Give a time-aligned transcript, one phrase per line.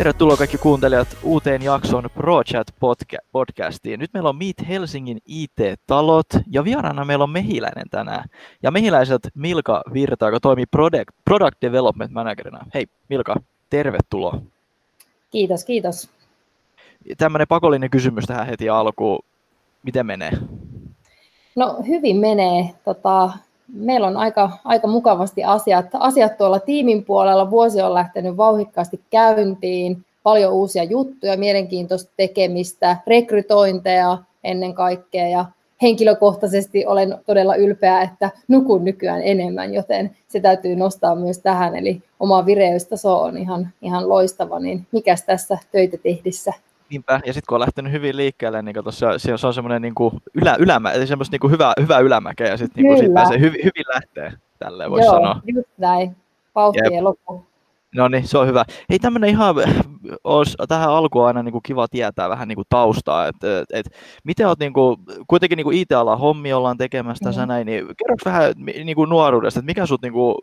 [0.00, 2.66] Tervetuloa kaikki kuuntelijat uuteen jaksoon ProChat
[3.32, 4.00] podcastiin.
[4.00, 8.24] Nyt meillä on Meet Helsingin IT-talot ja vieraana meillä on Mehiläinen tänään.
[8.62, 12.66] Ja Mehiläiset Milka Virta, joka toimii Product, Product Development Managerina.
[12.74, 13.36] Hei Milka,
[13.70, 14.42] tervetuloa.
[15.30, 16.10] Kiitos, kiitos.
[17.18, 19.24] Tämmöinen pakollinen kysymys tähän heti alkuun.
[19.82, 20.30] Miten menee?
[21.56, 22.74] No hyvin menee.
[22.84, 23.30] Tota,
[23.72, 27.50] meillä on aika, aika mukavasti asiat, asiat tuolla tiimin puolella.
[27.50, 35.28] Vuosi on lähtenyt vauhikkaasti käyntiin, paljon uusia juttuja, mielenkiintoista tekemistä, rekrytointeja ennen kaikkea.
[35.28, 35.44] Ja
[35.82, 42.02] henkilökohtaisesti olen todella ylpeä, että nukun nykyään enemmän, joten se täytyy nostaa myös tähän, eli
[42.20, 46.52] oma vireystaso on ihan, ihan loistava, niin mikäs tässä töitä tehdissä
[46.90, 49.94] Niinpä, ja sitten kun on lähtenyt hyvin liikkeelle, niin tossa, se on semmoinen niin
[50.34, 53.84] ylä, ylämä, eli semmoista niin hyvä, hyvä ylämäkeä, ja sitten niin siitä pääsee hyvin, hyvin
[53.94, 55.40] lähtee, tälleen voisi sanoa.
[55.44, 56.16] Joo, just näin.
[56.54, 57.46] Vauhti loppu.
[57.94, 58.64] No niin, se on hyvä.
[58.90, 59.54] Hei, tämmöinen ihan,
[60.24, 63.86] olisi tähän alkuun aina niin kuin kiva tietää vähän niin kuin taustaa, että et, et,
[64.24, 67.48] miten olet niin kuin, kuitenkin niin kuin IT-alan hommi ollaan tekemässä tässä mm.
[67.48, 70.34] näin, niin kerro vähän niin kuin nuoruudesta, että mikä, sut, niin kuin,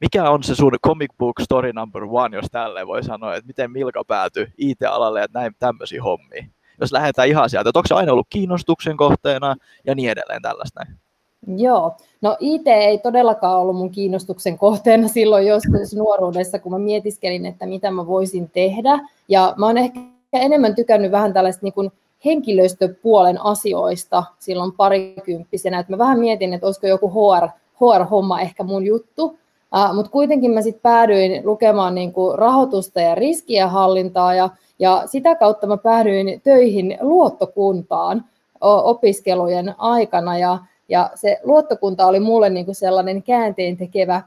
[0.00, 3.70] mikä on se sun comic book story number one, jos tälleen voi sanoa, että miten
[3.70, 6.44] Milka päätyi IT-alalle, että näin tämmöisiä hommia.
[6.80, 9.54] Jos lähdetään ihan sieltä, että onko se aina ollut kiinnostuksen kohteena
[9.86, 10.99] ja niin edelleen tällaista näin.
[11.46, 17.46] Joo, no IT ei todellakaan ollut mun kiinnostuksen kohteena silloin joskus nuoruudessa, kun mä mietiskelin,
[17.46, 18.98] että mitä mä voisin tehdä.
[19.28, 20.00] Ja mä oon ehkä
[20.32, 21.92] enemmän tykännyt vähän tällaista niin
[22.24, 25.78] henkilöstöpuolen asioista silloin parikymppisenä.
[25.78, 29.24] Että mä vähän mietin, että olisiko joku HR, HR-homma ehkä mun juttu.
[29.24, 35.34] Uh, Mutta kuitenkin mä sitten päädyin lukemaan niin rahoitusta ja riskiä hallintaa ja, ja sitä
[35.34, 38.24] kautta mä päädyin töihin luottokuntaan
[38.60, 40.58] opiskelujen aikana ja
[40.90, 44.22] ja se luottokunta oli mulle niin kuin sellainen käänteen tekevä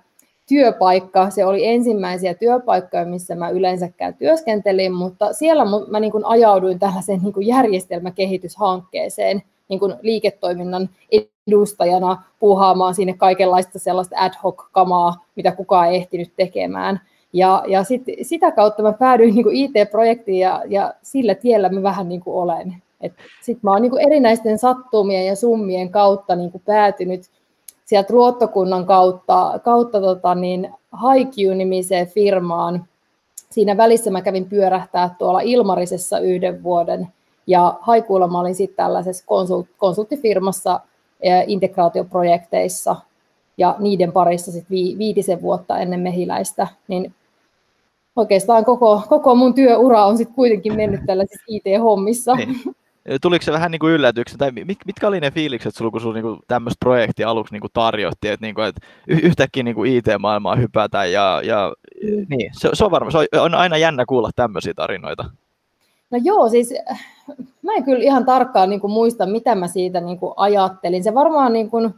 [0.47, 1.29] työpaikka.
[1.29, 7.19] Se oli ensimmäisiä työpaikkoja, missä mä yleensäkään työskentelin, mutta siellä mä niin kuin ajauduin tällaiseen
[7.23, 10.89] niin kuin järjestelmäkehityshankkeeseen niin kuin liiketoiminnan
[11.47, 17.01] edustajana puuhaamaan sinne kaikenlaista sellaista ad hoc kamaa, mitä kukaan ei ehtinyt tekemään.
[17.33, 22.09] Ja, ja sit, sitä kautta mä päädyin niin IT-projektiin ja, ja sillä tiellä mä vähän
[22.09, 22.82] niin kuin olen.
[23.41, 27.21] Sitten mä oon niin erinäisten sattumien ja summien kautta niin kuin päätynyt
[27.85, 32.85] sieltä luottokunnan kautta, kautta tota niin, Haikyuu-nimiseen firmaan.
[33.49, 37.07] Siinä välissä mä kävin pyörähtää tuolla Ilmarisessa yhden vuoden,
[37.47, 40.79] ja Haikuulla mä olin sitten tällaisessa konsult, konsulttifirmassa
[41.47, 42.95] integraatioprojekteissa,
[43.57, 47.13] ja niiden parissa sitten vi, viitisen vuotta ennen mehiläistä, niin
[48.15, 52.35] oikeastaan koko, koko mun työura on sitten kuitenkin mennyt tällaisissa IT-hommissa.
[52.35, 52.55] Niin.
[53.21, 54.51] Tuliko se vähän niin kuin yllätyksen, tai
[54.85, 58.45] mitkä oli ne fiilikset sulla, kun sulla niin tämmöistä projektia aluksi niin kuin tarjotti, että,
[58.45, 61.73] niin kuin, että yhtäkkiä niin kuin IT-maailmaa hypätään, ja, ja
[62.29, 65.25] niin, se, se, on varma, se on aina jännä kuulla tämmöisiä tarinoita.
[66.11, 66.73] No joo, siis
[67.61, 71.03] mä en kyllä ihan tarkkaan niin kuin muista, mitä mä siitä niin kuin ajattelin.
[71.03, 71.95] Se varmaan niin kuin,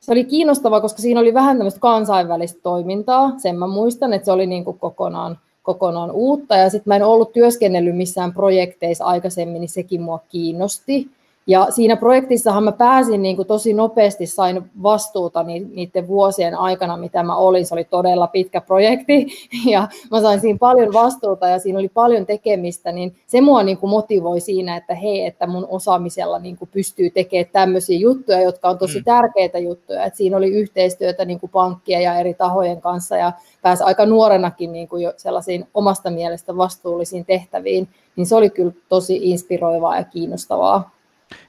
[0.00, 3.32] se oli kiinnostava, koska siinä oli vähän tämmöistä kansainvälistä toimintaa.
[3.38, 5.38] Sen mä muistan, että se oli niin kuin kokonaan
[5.74, 6.56] kokonaan uutta.
[6.56, 11.08] Ja sitten mä en ollut työskennellyt missään projekteissa aikaisemmin, niin sekin mua kiinnosti.
[11.50, 17.22] Ja siinä projektissahan mä pääsin niin kuin tosi nopeasti, sain vastuuta niiden vuosien aikana, mitä
[17.22, 17.66] mä olin.
[17.66, 19.26] Se oli todella pitkä projekti
[19.72, 23.78] ja mä sain siinä paljon vastuuta ja siinä oli paljon tekemistä, niin se mua niin
[23.78, 28.68] kuin motivoi siinä, että hei, että mun osaamisella niin kuin pystyy tekemään tämmöisiä juttuja, jotka
[28.68, 29.04] on tosi mm.
[29.04, 30.04] tärkeitä juttuja.
[30.04, 34.72] Et siinä oli yhteistyötä niin kuin pankkien ja eri tahojen kanssa ja pääsi aika nuorenakin
[34.72, 40.04] niin kuin jo sellaisiin omasta mielestä vastuullisiin tehtäviin, niin se oli kyllä tosi inspiroivaa ja
[40.04, 40.99] kiinnostavaa.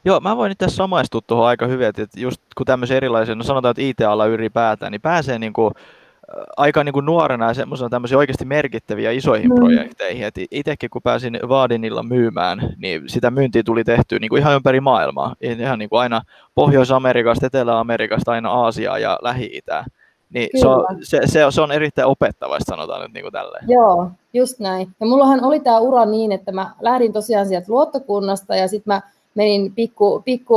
[0.06, 3.72] Joo, mä voin tässä samaistua tuohon aika hyvin, että just kun tämmöisen erilaisen, no sanotaan,
[3.72, 5.74] että IT-ala ylipäätään, niin pääsee niin kuin,
[6.58, 9.56] aika niin kuin nuorena ja semmoisena tämmöisiä oikeasti merkittäviä isoihin mm.
[9.56, 10.26] projekteihin.
[10.26, 14.80] Et itsekin kun pääsin Vaadinilla myymään, niin sitä myyntiä tuli tehty niin kuin ihan ympäri
[14.80, 15.36] maailmaa.
[15.42, 16.22] Ihan niin kuin aina
[16.56, 19.86] Pohjois-Amerikasta, Etelä-Amerikasta, aina Aasiaa ja Lähi-Itää.
[20.34, 23.66] Niin se on, se, se, on, se on erittäin opettavaista, sanotaan nyt niin kuin tälleen.
[23.70, 24.88] Joo, just näin.
[25.00, 29.02] Ja mullahan oli tämä ura niin, että mä lähdin tosiaan sieltä luottokunnasta ja sitten mä
[29.36, 30.56] menin pikku, pikku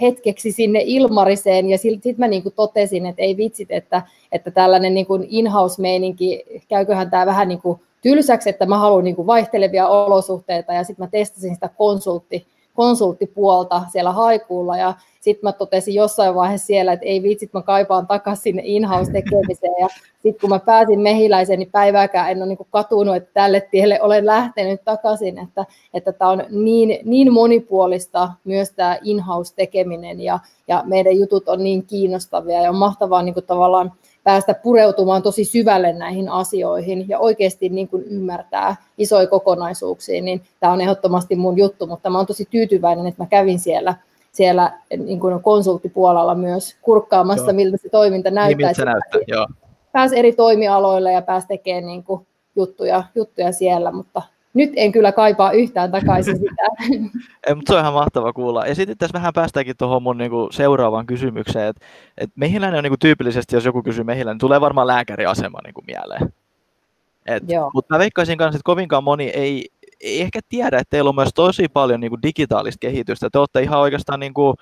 [0.00, 4.02] hetkeksi sinne Ilmariseen ja sitten mä niin totesin, että ei vitsit, että,
[4.32, 9.88] että tällainen niin in-house-meininki, käyköhän tämä vähän niin kuin tylsäksi, että mä haluan niin vaihtelevia
[9.88, 16.34] olosuhteita ja sitten mä testasin sitä konsultti, konsulttipuolta siellä haikuulla ja sitten mä totesin jossain
[16.34, 19.80] vaiheessa siellä, että ei vitsit, mä kaipaan takaisin sinne in-house-tekemiseen.
[19.80, 19.88] Ja
[20.22, 24.26] sitten kun mä pääsin mehiläiseen, niin päivääkään en ole niin katunut, että tälle tielle olen
[24.26, 25.38] lähtenyt takaisin.
[25.38, 25.64] Että
[25.94, 31.86] että tämä on niin, niin monipuolista myös tämä in-house-tekeminen ja, ja meidän jutut on niin
[31.86, 33.92] kiinnostavia ja on mahtavaa niin tavallaan
[34.24, 40.72] päästä pureutumaan tosi syvälle näihin asioihin ja oikeasti niin kuin ymmärtää isoja kokonaisuuksia, niin tämä
[40.72, 43.94] on ehdottomasti mun juttu, mutta mä oon tosi tyytyväinen, että mä kävin siellä
[44.32, 47.52] siellä niin kuin konsulttipuolella myös kurkkaamassa, joo.
[47.52, 48.68] miltä se toiminta näyttää.
[48.68, 49.46] Niin, se näyttää, joo.
[49.92, 52.26] Pääsi eri toimialoille ja pääsi tekemään niin kuin
[52.56, 54.22] juttuja, juttuja siellä, mutta
[54.54, 56.62] nyt en kyllä kaipaa yhtään takaisin sitä.
[57.46, 58.66] Ei, mutta se on ihan mahtava kuulla.
[58.66, 61.86] Ja sitten tässä vähän päästäänkin tuohon mun niinku seuraavaan kysymykseen, että
[62.18, 66.32] et mehiläinen on niinku tyypillisesti, jos joku kysyy mehiläinen, niin tulee varmaan lääkäriasema niinku mieleen.
[67.74, 69.68] mutta mä veikkaisin kanssa, että kovinkaan moni ei,
[70.00, 73.28] ei ehkä tiedä, että teillä on myös tosi paljon niinku digitaalista kehitystä.
[73.32, 74.54] Te olette ihan oikeastaan niinku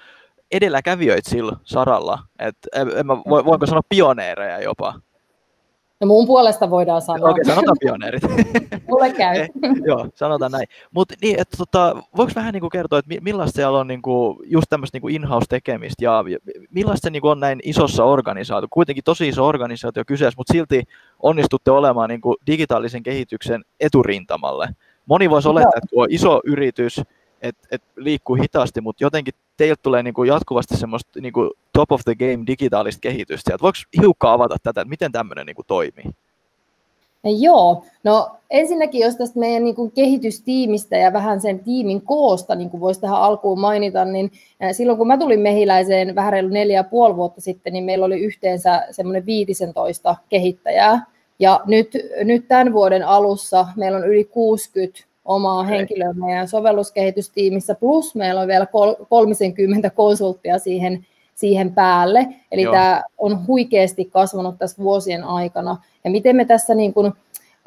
[0.52, 2.18] edelläkävijöitä sillä saralla.
[2.38, 4.94] Et, en, en mä, voinko sanoa pioneereja jopa?
[6.00, 7.30] No mun puolesta voidaan sanoa.
[7.30, 8.22] Okei, okay, sanotaan pioneerit.
[8.90, 9.36] Mulle käy.
[9.36, 9.50] Eh,
[9.84, 10.66] joo, sanotaan näin.
[10.90, 14.96] Mutta niin, että tota, voiko vähän niinku kertoa, että millaista siellä on niinku, just tämmöistä
[14.96, 16.24] niinku in-house-tekemistä ja
[16.70, 18.68] millaista se niinku on näin isossa organisaatio?
[18.70, 20.82] Kuitenkin tosi iso organisaatio kyseessä, mutta silti
[21.22, 24.68] onnistutte olemaan niinku digitaalisen kehityksen eturintamalle.
[25.06, 27.00] Moni voisi olettaa, että kun on iso yritys,
[27.42, 32.14] että et liikkuu hitaasti, mutta jotenkin teiltä tulee niinku jatkuvasti semmoista niinku top of the
[32.14, 33.54] game digitaalista kehitystä.
[33.54, 36.04] Et voiko hiukan avata tätä, että miten tämmöinen niinku toimii?
[37.24, 42.70] Joo, no ensinnäkin jos tästä meidän niin kuin kehitystiimistä ja vähän sen tiimin koosta niin
[42.70, 44.32] kuin voisi tähän alkuun mainita, niin
[44.72, 48.20] silloin kun mä tulin mehiläiseen vähän reilu neljä ja puoli vuotta sitten, niin meillä oli
[48.20, 51.06] yhteensä semmoinen 15 kehittäjää.
[51.38, 51.92] Ja nyt,
[52.24, 58.48] nyt tämän vuoden alussa meillä on yli 60 omaa henkilöä meidän sovelluskehitystiimissä, plus meillä on
[58.48, 58.66] vielä
[59.08, 62.26] 30 konsulttia siihen, siihen päälle.
[62.52, 62.72] Eli Joo.
[62.72, 65.76] tämä on huikeasti kasvanut tässä vuosien aikana.
[66.04, 67.12] Ja miten me tässä niin kuin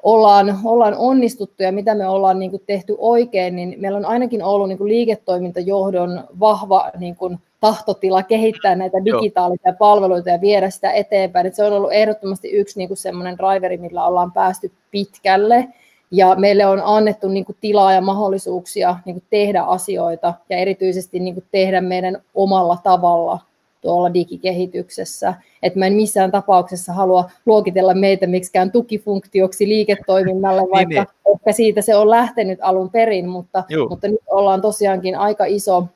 [0.03, 4.43] ollaan, ollaan onnistuttu ja mitä me ollaan niin kuin tehty oikein, niin meillä on ainakin
[4.43, 9.77] ollut niin kuin liiketoimintajohdon vahva niin kuin tahtotila kehittää näitä digitaalisia Joo.
[9.79, 11.45] palveluita ja viedä sitä eteenpäin.
[11.45, 15.67] Et se on ollut ehdottomasti yksi niin kuin semmoinen driveri, millä ollaan päästy pitkälle.
[16.15, 21.19] Ja meille on annettu niin kuin, tilaa ja mahdollisuuksia niin kuin, tehdä asioita ja erityisesti
[21.19, 23.39] niin kuin, tehdä meidän omalla tavalla
[23.81, 25.33] tuolla digikehityksessä.
[25.63, 31.35] Että mä en missään tapauksessa halua luokitella meitä miksikään tukifunktioksi liiketoiminnalle, niin, vaikka niin, niin.
[31.35, 35.87] ehkä siitä se on lähtenyt alun perin, mutta, mutta nyt ollaan tosiaankin aika iso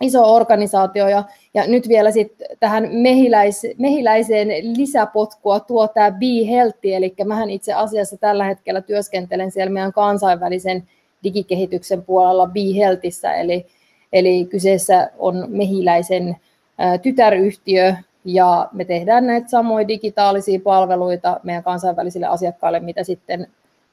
[0.00, 1.24] iso organisaatio ja,
[1.54, 7.72] ja nyt vielä sitten tähän mehiläis, mehiläiseen lisäpotkua tuo tämä Be Healthy, eli mähän itse
[7.72, 10.88] asiassa tällä hetkellä työskentelen siellä meidän kansainvälisen
[11.24, 13.66] digikehityksen puolella Be Healthissä, eli,
[14.12, 16.36] eli kyseessä on mehiläisen
[16.80, 17.94] ä, tytäryhtiö,
[18.24, 23.46] ja me tehdään näitä samoja digitaalisia palveluita meidän kansainvälisille asiakkaille, mitä sitten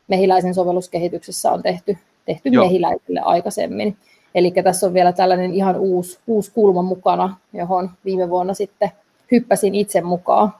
[0.07, 3.97] mehiläisen sovelluskehityksessä on tehty, tehty mehiläisille aikaisemmin.
[4.37, 8.91] Eli tässä on vielä tällainen ihan uusi, uusi kulma mukana, johon viime vuonna sitten
[9.31, 10.53] hyppäsin itse mukaan.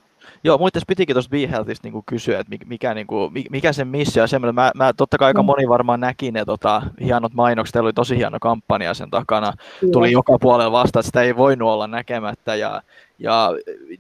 [0.44, 4.24] Joo, muuten pitikin tuosta Be Healthista niin kysyä, että mikä, niin kuin, mikä sen missio
[4.24, 4.56] on semmoinen.
[4.56, 5.46] Mä, mä, totta kai aika mm.
[5.46, 9.54] moni varmaan näki ne tota, hienot mainokset, teillä oli tosi hieno kampanja sen takana.
[9.92, 12.56] Tuli joka puolella vasta, että sitä ei voinut olla näkemättä.
[12.56, 12.82] Ja,
[13.20, 13.54] ja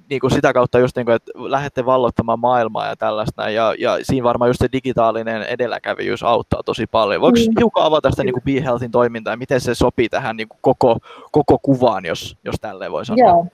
[0.09, 3.49] niin kuin sitä kautta just, niin kuin, että lähdette vallottamaan maailmaa ja tällaista.
[3.49, 7.21] Ja, ja siinä varmaan just se digitaalinen edelläkävijyys auttaa tosi paljon.
[7.21, 7.53] Voiko mm.
[7.59, 10.59] hiukan avata sitä niin kuin Be Healthin toimintaa ja miten se sopii tähän niin kuin
[10.61, 10.97] koko,
[11.31, 13.29] koko kuvaan, jos, jos tälleen voi sanoa?
[13.29, 13.45] Joo.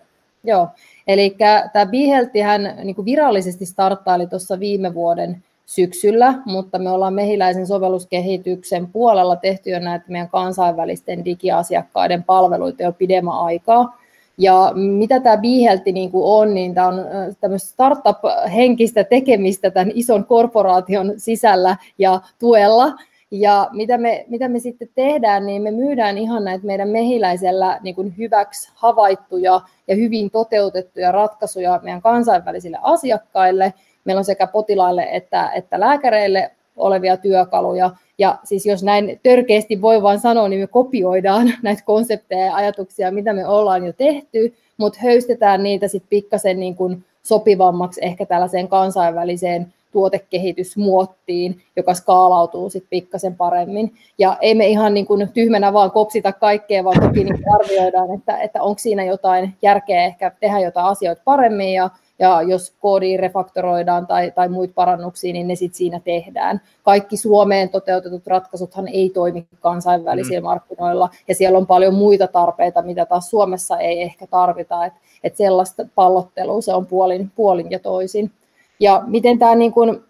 [0.43, 0.67] Joo,
[1.07, 1.35] eli
[1.73, 9.35] tämä BeHealthihän niin virallisesti starttaili tuossa viime vuoden syksyllä, mutta me ollaan mehiläisen sovelluskehityksen puolella
[9.35, 13.97] tehty jo näitä meidän kansainvälisten digiasiakkaiden palveluita jo pidemmän aikaa.
[14.37, 17.05] Ja mitä tämä BeHealth niin on, niin tämä on
[17.41, 22.93] tämmöistä startup-henkistä tekemistä tämän ison korporaation sisällä ja tuella.
[23.31, 27.95] Ja mitä me, mitä me sitten tehdään, niin me myydään ihan näitä meidän mehiläisellä niin
[27.95, 33.73] kuin hyväksi havaittuja ja hyvin toteutettuja ratkaisuja meidän kansainvälisille asiakkaille.
[34.05, 37.91] Meillä on sekä potilaille että, että lääkäreille olevia työkaluja.
[38.17, 43.11] Ja siis jos näin törkeästi voi vain sanoa, niin me kopioidaan näitä konsepteja ja ajatuksia,
[43.11, 48.67] mitä me ollaan jo tehty, mutta höystetään niitä sitten pikkasen niin kuin sopivammaksi ehkä tällaiseen
[48.67, 53.93] kansainväliseen tuotekehitysmuottiin, joka skaalautuu sitten pikkasen paremmin.
[54.17, 58.37] Ja ei me ihan niin kuin tyhmänä vaan kopsita kaikkea, vaan toki niin arvioidaan, että,
[58.37, 61.89] että onko siinä jotain järkeä ehkä tehdä jotain asioita paremmin ja
[62.23, 66.61] ja jos koodi refaktoroidaan tai, tai muita parannuksia, niin ne sitten siinä tehdään.
[66.83, 70.43] Kaikki Suomeen toteutetut ratkaisuthan ei toimi kansainvälisillä mm.
[70.43, 75.35] markkinoilla, ja siellä on paljon muita tarpeita, mitä taas Suomessa ei ehkä tarvita, että et
[75.35, 78.31] sellaista pallottelua se on puolin, puolin ja toisin.
[78.79, 80.03] Ja miten tämä niin kun,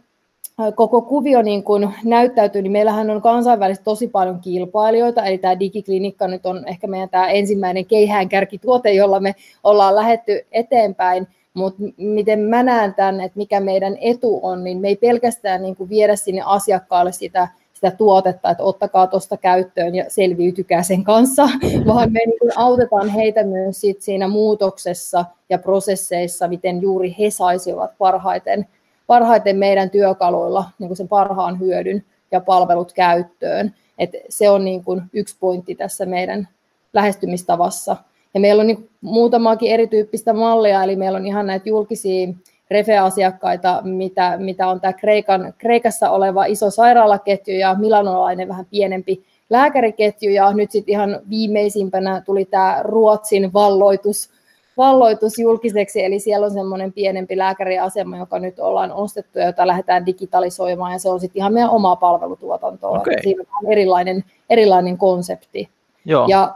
[0.76, 6.28] koko kuvio niin kun näyttäytyy, niin meillähän on kansainvälisesti tosi paljon kilpailijoita, eli tämä digiklinikka
[6.28, 12.64] nyt on ehkä meidän tämä ensimmäinen keihäänkärkituote, jolla me ollaan lähetty eteenpäin, mutta miten mä
[12.64, 16.42] näen tämän, että mikä meidän etu on, niin me ei pelkästään niin kuin viedä sinne
[16.46, 21.44] asiakkaalle sitä, sitä tuotetta, että ottakaa tuosta käyttöön ja selviytykää sen kanssa,
[21.88, 27.30] vaan me niin kuin autetaan heitä myös sit siinä muutoksessa ja prosesseissa, miten juuri he
[27.30, 28.68] saisivat parhaiten,
[29.08, 33.76] parhaiten meidän työkaluilla niin kuin sen parhaan hyödyn ja palvelut käyttöön.
[33.98, 36.48] Et se on niin kuin yksi pointti tässä meidän
[36.94, 37.98] lähestymistavassa.
[38.34, 42.28] Ja meillä on niin muutamaakin erityyppistä mallia, eli meillä on ihan näitä julkisia
[42.72, 50.32] refe-asiakkaita, mitä, mitä on tämä Kreikan, Kreikassa oleva iso sairaalaketju ja milanolainen vähän pienempi lääkäriketju,
[50.32, 54.30] ja nyt sitten ihan viimeisimpänä tuli tämä Ruotsin valloitus,
[54.78, 60.06] valloitus julkiseksi, eli siellä on semmoinen pienempi lääkäriasema, joka nyt ollaan ostettu ja jota lähdetään
[60.06, 63.00] digitalisoimaan, ja se on sitten ihan meidän omaa palvelutuotantoa.
[63.00, 63.14] Okay.
[63.24, 65.70] Siinä on erilainen, erilainen konsepti.
[66.06, 66.26] Joo.
[66.30, 66.56] Ja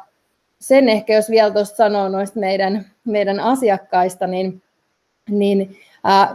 [0.60, 4.62] sen ehkä, jos vielä tuosta sanoo noista meidän, meidän asiakkaista, niin,
[5.30, 5.78] niin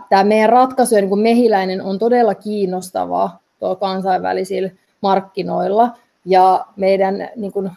[0.09, 5.91] tämä meidän ratkaisu, niin mehiläinen, on todella kiinnostava tuolla kansainvälisillä markkinoilla.
[6.25, 7.71] Ja meidän niin kuin,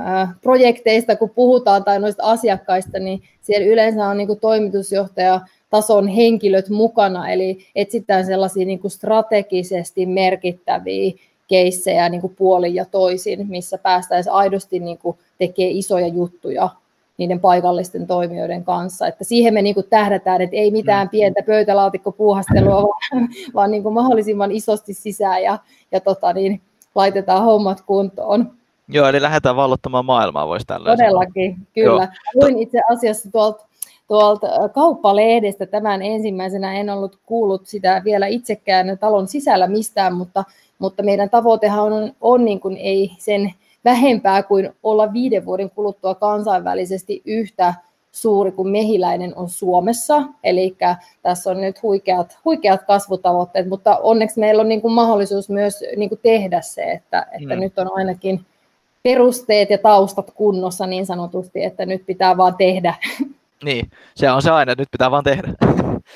[0.00, 5.40] ää, projekteista, kun puhutaan tai noista asiakkaista, niin siellä yleensä on niin toimitusjohtaja
[5.70, 11.12] tason henkilöt mukana, eli etsitään sellaisia niin strategisesti merkittäviä
[11.48, 16.68] keissejä niin kuin puolin ja toisin, missä päästäisiin aidosti niin kuin tekee isoja juttuja
[17.18, 19.06] niiden paikallisten toimijoiden kanssa.
[19.06, 21.10] Että siihen me niin kuin tähdätään, että ei mitään mm.
[21.10, 25.58] pientä pöytälaatikkopuuhastelua, vaan, vaan niin kuin mahdollisimman isosti sisään ja,
[25.92, 26.60] ja tota niin,
[26.94, 28.50] laitetaan hommat kuntoon.
[28.88, 32.08] Joo, eli lähdetään vallottamaan maailmaa, voisi tällä Todellakin, kyllä.
[32.34, 32.42] Joo.
[32.42, 33.66] Luin itse asiassa tuolta
[34.08, 40.44] tuolta kauppalehdestä tämän ensimmäisenä, en ollut kuullut sitä vielä itsekään talon sisällä mistään, mutta,
[40.78, 43.52] mutta meidän tavoitehan on, on niin kuin ei sen
[43.84, 47.74] vähempää kuin olla viiden vuoden kuluttua kansainvälisesti yhtä
[48.12, 50.22] suuri kuin mehiläinen on Suomessa.
[50.44, 50.76] Eli
[51.22, 56.08] tässä on nyt huikeat, huikeat kasvutavoitteet, mutta onneksi meillä on niin kuin mahdollisuus myös niin
[56.08, 57.60] kuin tehdä se, että, että mm.
[57.60, 58.40] nyt on ainakin
[59.02, 62.94] perusteet ja taustat kunnossa niin sanotusti, että nyt pitää vaan tehdä.
[63.64, 65.52] Niin, se on se aina, että nyt pitää vaan tehdä.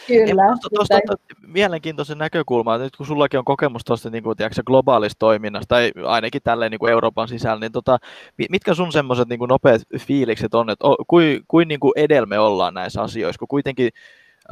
[0.07, 0.43] Kyllä.
[0.75, 0.99] Tuosta
[1.47, 6.43] mielenkiintoisen näkökulman, nyt kun sullakin on kokemus tuosta niin kuin, tiedätkö, globaalista toiminnasta, tai ainakin
[6.45, 7.99] tälleen niin kuin Euroopan sisällä, niin tota,
[8.51, 13.03] mitkä sun semmoiset niin nopeat fiilikset on, että kuin, kuin, niin kuin edelme ollaan näissä
[13.03, 13.91] asioissa, kun kuitenkin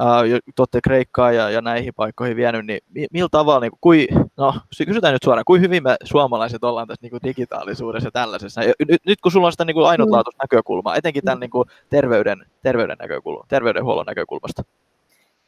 [0.01, 4.55] äh, olette Kreikkaa ja, ja näihin paikkoihin vienyt, niin millä tavalla, niin kuin, no
[4.87, 8.63] kysytään nyt suoraan, kuin hyvin me suomalaiset ollaan tässä niin kuin digitaalisuudessa ja tällaisessa.
[8.63, 10.45] Ja nyt, nyt kun sulla on sitä niin kuin ainutlaatuista mm.
[10.45, 14.63] näkökulmaa, etenkin tämän niin kuin terveyden, terveyden näkökulma, terveydenhuollon näkökulmasta.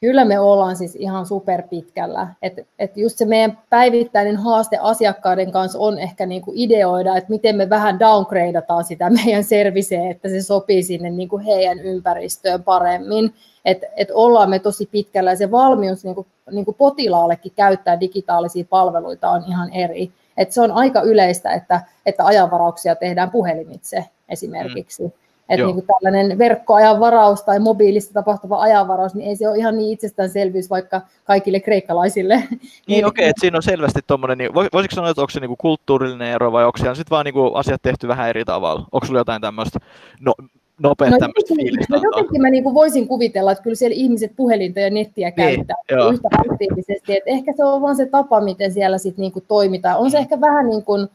[0.01, 2.29] Kyllä me ollaan siis ihan super pitkällä.
[2.43, 7.57] Et, et just se meidän päivittäinen haaste asiakkaiden kanssa on ehkä niinku ideoida, että miten
[7.57, 13.35] me vähän downgradeataan sitä meidän serviceä, että se sopii sinne niinku heidän ympäristöön paremmin.
[13.65, 19.31] Että et ollaan me tosi pitkällä ja se valmius niinku, niinku potilaallekin käyttää digitaalisia palveluita
[19.31, 20.13] on ihan eri.
[20.37, 25.03] Et se on aika yleistä, että, että ajanvarauksia tehdään puhelimitse esimerkiksi.
[25.03, 25.13] Mm.
[25.51, 29.93] Että niin tällainen verkkoajan varaus tai mobiilista tapahtuva ajanvaraus, niin ei se ole ihan niin
[29.93, 32.37] itsestäänselvyys vaikka kaikille kreikkalaisille.
[32.37, 35.41] Niin, niin okei, okay, että siinä on selvästi tuommoinen, niin voisiko sanoa, että onko se
[35.41, 38.45] niin kuin kulttuurillinen ero vai onko siellä sitten vaan niin kuin asiat tehty vähän eri
[38.45, 38.87] tavalla?
[38.93, 39.79] Onko sulla jotain tämmöistä
[40.21, 40.35] no,
[40.83, 41.97] nopeat no, tämmöistä fiilistä?
[41.97, 45.57] No jotenkin mä niin kuin voisin kuvitella, että kyllä siellä ihmiset puhelinta ja nettiä niin,
[45.57, 46.11] käyttää joo.
[46.11, 47.17] yhtä aktiivisesti.
[47.17, 49.99] Että ehkä se on vaan se tapa, miten siellä sitten niin kuin toimitaan.
[49.99, 50.23] On se mm.
[50.23, 51.09] ehkä vähän niin kuin,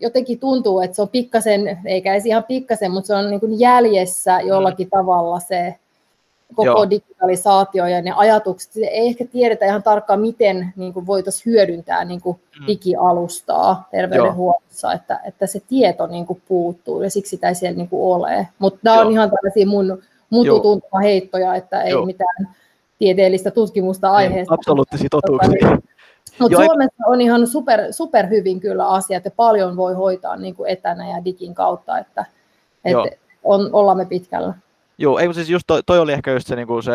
[0.00, 3.60] jotenkin tuntuu, että se on pikkasen, eikä edes ihan pikkasen, mutta se on niin kuin
[3.60, 4.90] jäljessä jollakin mm.
[4.90, 5.74] tavalla se
[6.54, 6.90] koko Joo.
[6.90, 8.72] digitalisaatio ja ne ajatukset.
[8.76, 12.66] Ei ehkä tiedetä ihan tarkkaan, miten niin kuin voitaisiin hyödyntää niin kuin mm.
[12.66, 17.88] digialustaa terveydenhuollossa, että, että se tieto niin kuin puuttuu ja siksi sitä ei siellä niin
[17.88, 18.48] kuin ole.
[18.58, 22.06] Mutta nämä on ihan tällaisia mun mututuntuma heittoja, että ei Joo.
[22.06, 22.48] mitään
[22.98, 24.54] tieteellistä tutkimusta aiheesta.
[24.54, 25.78] Absoluuttisia totuuksia.
[26.38, 30.70] Mutta Suomessa on ihan super, super hyvin kyllä asiat ja paljon voi hoitaa niin kuin
[30.70, 32.24] etänä ja digin kautta, että,
[32.84, 34.54] että on, ollaan me pitkällä.
[34.98, 36.92] Joo, ei, siis just toi, toi oli ehkä just se, niin kuin se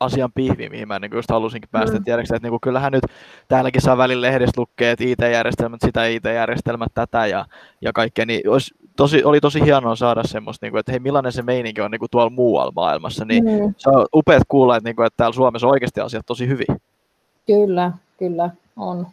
[0.00, 1.98] asian pihvi, mihin mä niin kuin just halusinkin päästä.
[1.98, 2.04] Mm.
[2.04, 3.04] Tiedätkö, että niin kuin, kyllähän nyt
[3.48, 7.46] täälläkin saa välillä lehdessä lukea, että IT-järjestelmät, sitä IT-järjestelmät, tätä ja,
[7.80, 11.32] ja kaikkea, niin olisi, tosi, oli tosi hienoa saada semmoista, niin kuin, että hei, millainen
[11.32, 13.24] se meininki on niin kuin tuolla muualla maailmassa.
[13.24, 13.74] Niin mm.
[13.76, 16.66] Se on upeat kuulla, että, niin kuin, että täällä Suomessa on oikeasti asiat tosi hyvin.
[17.46, 19.06] Kyllä, kyllä on.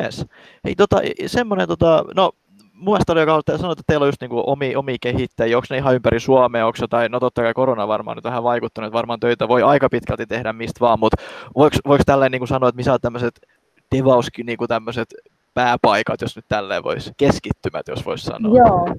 [0.00, 0.26] Yes.
[0.64, 2.32] Hei, tota, semmoinen, tota, no
[2.80, 5.76] mun mielestä oli joka sanoa, että teillä on just niinku omi, omi kehittäjiä, onko ne
[5.76, 9.20] ihan ympäri Suomea, onko jotain, no totta kai korona varmaan nyt vähän vaikuttanut, että varmaan
[9.20, 11.16] töitä voi aika pitkälti tehdä mistä vaan, mutta
[11.56, 13.40] voiko, voiko tällainen niinku sanoa, että missä on tämmöiset
[13.96, 15.08] devauskin niinku tämmöiset
[15.54, 18.56] pääpaikat, jos nyt tälleen voisi, keskittymät, jos voisi sanoa.
[18.56, 18.94] Joo,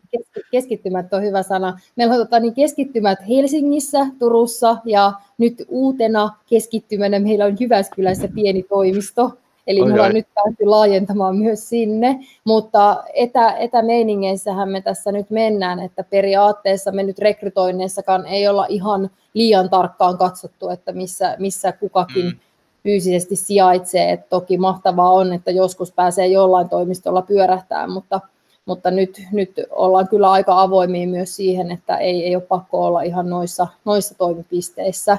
[0.51, 1.79] keskittymät on hyvä sana.
[1.95, 8.63] Meillä on tota, niin keskittymät Helsingissä, Turussa ja nyt uutena keskittymänä meillä on Jyväskylässä pieni
[8.63, 9.31] toimisto,
[9.67, 15.79] Eli me ollaan nyt päästy laajentamaan myös sinne, mutta etä, etämeiningeissähän me tässä nyt mennään,
[15.79, 22.25] että periaatteessa me nyt rekrytoinneissakaan ei olla ihan liian tarkkaan katsottu, että missä, missä kukakin
[22.25, 22.39] mm.
[22.83, 24.11] Fyysisesti sijaitsee.
[24.11, 28.21] Et toki mahtavaa on, että joskus pääsee jollain toimistolla pyörähtää, mutta,
[28.65, 33.01] mutta nyt, nyt ollaan kyllä aika avoimia myös siihen, että ei, ei ole pakko olla
[33.01, 35.17] ihan noissa, noissa toimipisteissä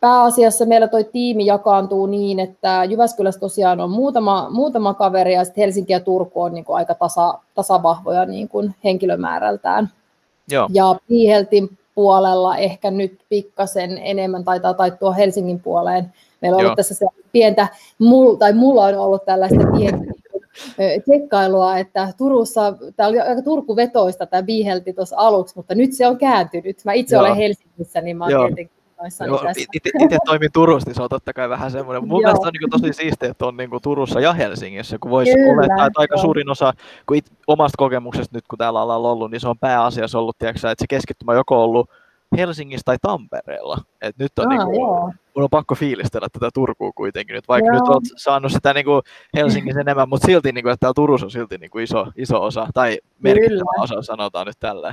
[0.00, 5.62] pääasiassa meillä tuo tiimi jakaantuu niin, että Jyväskylässä tosiaan on muutama, muutama kaveri ja sitten
[5.62, 9.90] Helsinki ja Turku on niin kuin aika tasa, tasavahvoja niin kuin henkilömäärältään.
[10.48, 10.68] Joo.
[10.72, 16.12] Ja Piiheltin puolella ehkä nyt pikkasen enemmän taitaa taittua Helsingin puoleen.
[16.40, 16.68] Meillä on Joo.
[16.68, 17.68] ollut tässä se pientä,
[18.38, 20.20] tai mulla on ollut tällaista pientä
[21.04, 26.18] tsekkailua, että Turussa, tämä oli aika Turku-vetoista tämä Biihelti tuossa aluksi, mutta nyt se on
[26.18, 26.84] kääntynyt.
[26.84, 27.24] Mä itse Joo.
[27.24, 28.79] olen Helsingissä, niin mä oon tietenkin
[29.26, 29.42] Joo,
[30.00, 32.08] itse toimin Turussa, niin se on totta kai vähän semmoinen.
[32.08, 35.32] Mun mielestä on niin tosi siistiä, että on niin kuin Turussa ja Helsingissä, kun voisi
[35.32, 36.72] olettaa, että aika suurin osa,
[37.06, 40.70] kun it, omasta kokemuksesta nyt kun täällä ollaan ollut, niin se on pääasiassa ollut, tiedätkö,
[40.70, 41.90] että se keskittymä joko ollut
[42.36, 43.78] Helsingissä tai Tampereella.
[44.02, 47.66] Et nyt on, ah, niin kuin, mun on pakko fiilistellä tätä Turkua kuitenkin nyt, vaikka
[47.66, 47.74] joo.
[47.74, 49.02] nyt olet saanut sitä niin kuin
[49.36, 52.42] Helsingissä enemmän, mutta silti, niin kuin, että täällä Turussa on silti niin kuin iso, iso
[52.42, 53.82] osa, tai merkittävä kyllä.
[53.82, 54.92] osa, sanotaan nyt tällä.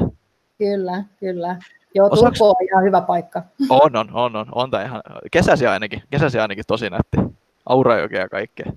[0.58, 1.58] Kyllä, kyllä.
[1.96, 3.42] Joo, Turku on ihan hyvä paikka.
[3.70, 5.02] On, on, on, on, on tämä ihan,
[5.32, 7.18] kesäsi ainakin, kesäsi ainakin tosi nätti.
[7.66, 8.72] Aurajokea ja kaikkea.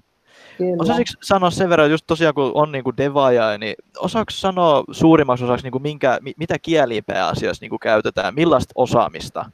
[0.79, 5.65] Osaisitko sanoa sen verran, just tosiaan kun on niin devaaja, niin osaako sanoa suurimmaksi osaksi,
[5.65, 9.45] niin kuin minkä, mitä kieliä pääasiassa niin kuin käytetään, millaista osaamista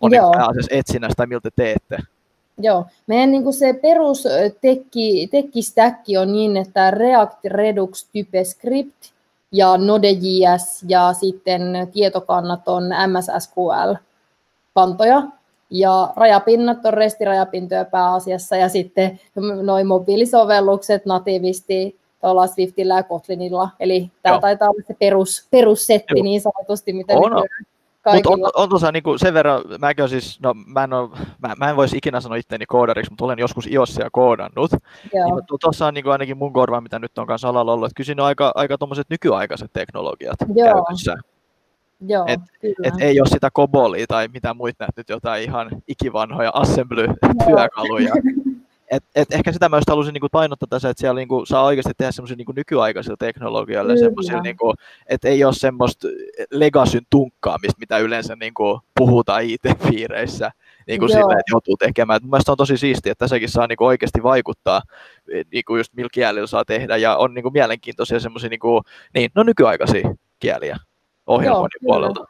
[0.00, 1.98] on niin pääasiassa etsinnässä tai miltä teette?
[2.58, 4.24] Joo, meidän niin kuin se perus
[4.60, 9.12] tekki, tekkistäkki on niin, että React, Redux, TypeScript
[9.52, 15.22] ja Node.js ja sitten tietokannat on MS-SQL-kantoja.
[15.70, 19.20] Ja rajapinnat on restirajapintoja pääasiassa ja sitten
[19.62, 23.68] noin mobiilisovellukset natiivisti tuolla Swiftillä ja Kotlinilla.
[23.80, 24.40] Eli tämä Joo.
[24.40, 26.24] taitaa olla se perus, perussetti Joo.
[26.24, 27.32] niin sanotusti, mitä on,
[28.14, 31.10] mutta on, on tuossa niinku sen verran, mäkin siis, no mä en, ole,
[31.42, 34.70] mä, mä en voisi ikinä sanoa itseäni koodariksi, mutta olen joskus iOSia koodannut.
[35.12, 38.20] Niin, tuossa on niinku ainakin mun korva, mitä nyt on kanssa alalla ollut, että kysin
[38.20, 40.84] on aika, aika tuommoiset nykyaikaiset teknologiat Joo.
[40.84, 41.16] käytössä.
[42.06, 42.40] Joo, et,
[42.82, 48.12] et ei ole sitä kobolia tai mitä muita nyt jotain ihan ikivanhoja assembly-työkaluja,
[48.92, 51.92] et, et ehkä sitä mä just halusin niinku painottaa tässä, että siellä niinku saa oikeasti
[51.98, 54.74] tehdä semmoisia niinku nykyaikaisilla teknologialla, semmoisilla, niinku,
[55.06, 56.08] että ei ole semmoista
[56.50, 60.50] legasyn tunkkaamista, mitä yleensä niinku puhutaan IT-piireissä
[60.86, 62.16] niinku sillä, että joutuu tekemään.
[62.16, 64.82] Et mun mielestä on tosi siistiä, että tässäkin saa niinku oikeasti vaikuttaa,
[65.52, 68.82] niinku just millä kielillä saa tehdä, ja on niinku mielenkiintoisia semmoisia niinku,
[69.14, 70.76] niin, no nykyaikaisia kieliä
[71.26, 72.24] ohjelmoinnin Joo, puolelta.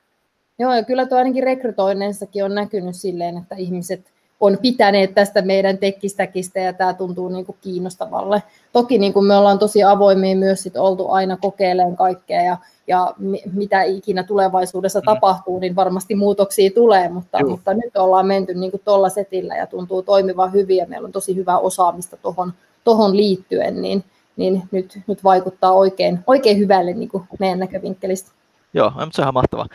[0.59, 4.12] Joo, ja kyllä tuo ainakin rekrytoinneissakin on näkynyt silleen, että ihmiset
[4.42, 8.42] on pitäneet tästä meidän tekkistäkistä ja tämä tuntuu niin kuin kiinnostavalle.
[8.72, 13.14] Toki niin kuin me ollaan tosi avoimia myös sit oltu aina kokeilemaan kaikkea ja, ja
[13.52, 15.05] mitä ikinä tulevaisuudessa mm.
[15.05, 20.02] tapahtuu, niin varmasti muutoksia tulee, mutta, mutta nyt ollaan menty niin tuolla setillä ja tuntuu
[20.02, 22.52] toimivan hyvin ja meillä on tosi hyvää osaamista tuohon
[22.85, 24.05] tohon liittyen, niin,
[24.37, 28.31] niin nyt, nyt vaikuttaa oikein, oikein hyvälle niin kuin meidän näkövinkkelistä.
[28.74, 29.66] Joo, mutta se on ihan mahtavaa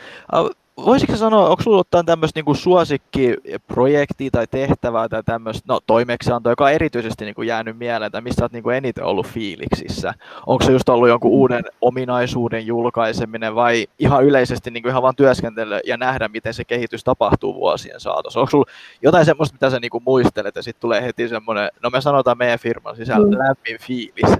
[0.86, 6.64] voisitko sanoa, onko sinulla jotain tämmöistä niinku suosikkiprojektia tai tehtävää tai tämmöistä no, toimeksiantoa, joka
[6.64, 10.14] on erityisesti niinku jäänyt mieleen tai mistä olet niinku eniten ollut fiiliksissä?
[10.46, 15.80] Onko se just ollut jonkun uuden ominaisuuden julkaiseminen vai ihan yleisesti niinku ihan vaan työskentellä
[15.86, 18.40] ja nähdä, miten se kehitys tapahtuu vuosien saatossa?
[18.40, 18.70] Onko sinulla
[19.02, 22.58] jotain semmoista, mitä sä niinku muistelet ja sitten tulee heti semmoinen, no me sanotaan meidän
[22.58, 23.38] firman sisällä mm.
[23.38, 24.38] lämmin fiilis,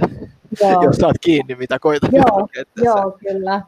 [0.61, 0.83] Joo.
[0.85, 3.63] jos saat kiinni, mitä koitat Joo, joo kyllä.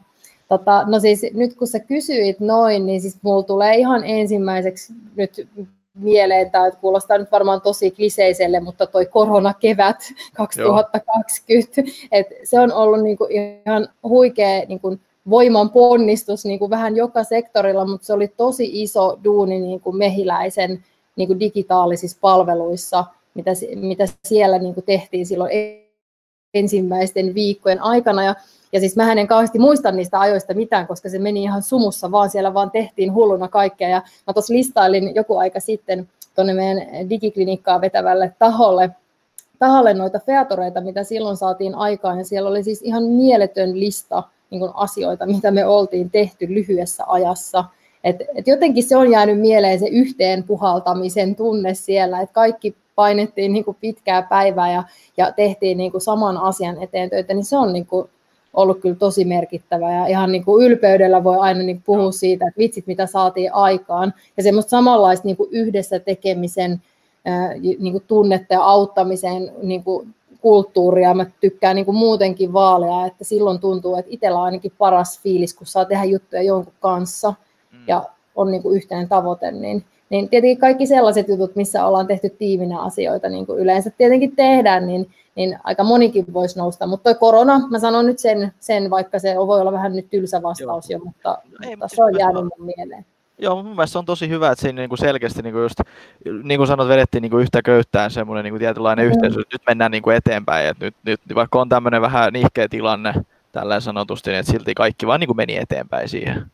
[0.51, 5.47] Tota, no siis nyt kun sä kysyit noin, niin siis mulla tulee ihan ensimmäiseksi nyt
[5.95, 9.95] mieleen, tämä kuulostaa nyt varmaan tosi kliseiselle, mutta toi koronakevät
[10.33, 13.27] 2020, et se on ollut niinku
[13.65, 14.97] ihan huikea niinku
[15.29, 20.83] voiman ponnistus niinku vähän joka sektorilla, mutta se oli tosi iso duuni niinku mehiläisen
[21.15, 25.51] niinku digitaalisissa palveluissa, mitä, mitä siellä niinku tehtiin silloin
[26.53, 28.23] ensimmäisten viikkojen aikana.
[28.23, 28.35] Ja
[28.73, 32.29] ja siis mä en kauheasti muista niistä ajoista mitään, koska se meni ihan sumussa, vaan
[32.29, 33.89] siellä vaan tehtiin hulluna kaikkea.
[33.89, 38.89] Ja mä tuossa listailin joku aika sitten tuonne meidän digiklinikkaa vetävälle taholle,
[39.59, 42.17] taholle noita featoreita, mitä silloin saatiin aikaan.
[42.17, 47.03] Ja siellä oli siis ihan mieletön lista niin kuin asioita, mitä me oltiin tehty lyhyessä
[47.07, 47.63] ajassa.
[48.03, 53.53] Et, et jotenkin se on jäänyt mieleen se yhteen puhaltamisen tunne siellä, että kaikki painettiin
[53.53, 54.83] niin kuin pitkää päivää ja,
[55.17, 58.09] ja tehtiin niin kuin saman asian eteen töitä, niin se on niin kuin
[58.53, 62.57] ollut kyllä tosi merkittävä ja ihan niin kuin ylpeydellä voi aina niin puhua siitä, että
[62.57, 66.81] vitsit mitä saatiin aikaan ja semmoista samanlaista niin kuin yhdessä tekemisen
[67.79, 71.13] niin kuin tunnetta ja auttamisen niin kuin kulttuuria.
[71.13, 75.53] Mä tykkään niin kuin muutenkin vaalia, että silloin tuntuu, että itsellä on ainakin paras fiilis,
[75.53, 77.33] kun saa tehdä juttuja jonkun kanssa
[77.71, 77.79] mm.
[77.87, 82.29] ja on niin kuin yhteinen tavoite, niin, niin tietenkin kaikki sellaiset jutut, missä ollaan tehty
[82.29, 86.87] tiiminä asioita, niin kuin yleensä tietenkin tehdään, niin, niin aika monikin voisi nousta.
[86.87, 90.41] Mutta toi korona, mä sanon nyt sen, sen vaikka se voi olla vähän nyt tylsä
[90.41, 90.99] vastaus Joo.
[90.99, 93.05] jo, mutta, no ei, mutta se on jäänyt mun mieleen.
[93.37, 95.79] Joo, mun mielestä se on tosi hyvä, että siinä niinku selkeästi, niinku just,
[96.43, 99.11] niin kuin sanot, vedettiin niinku yhtä köyttään semmoinen niinku tietynlainen mm.
[99.11, 103.13] yhteisö, että nyt mennään niinku eteenpäin, että nyt, nyt, vaikka on tämmöinen vähän nihkeä tilanne,
[103.51, 106.45] tällä sanotusti, niin että silti kaikki vaan niinku meni eteenpäin siihen.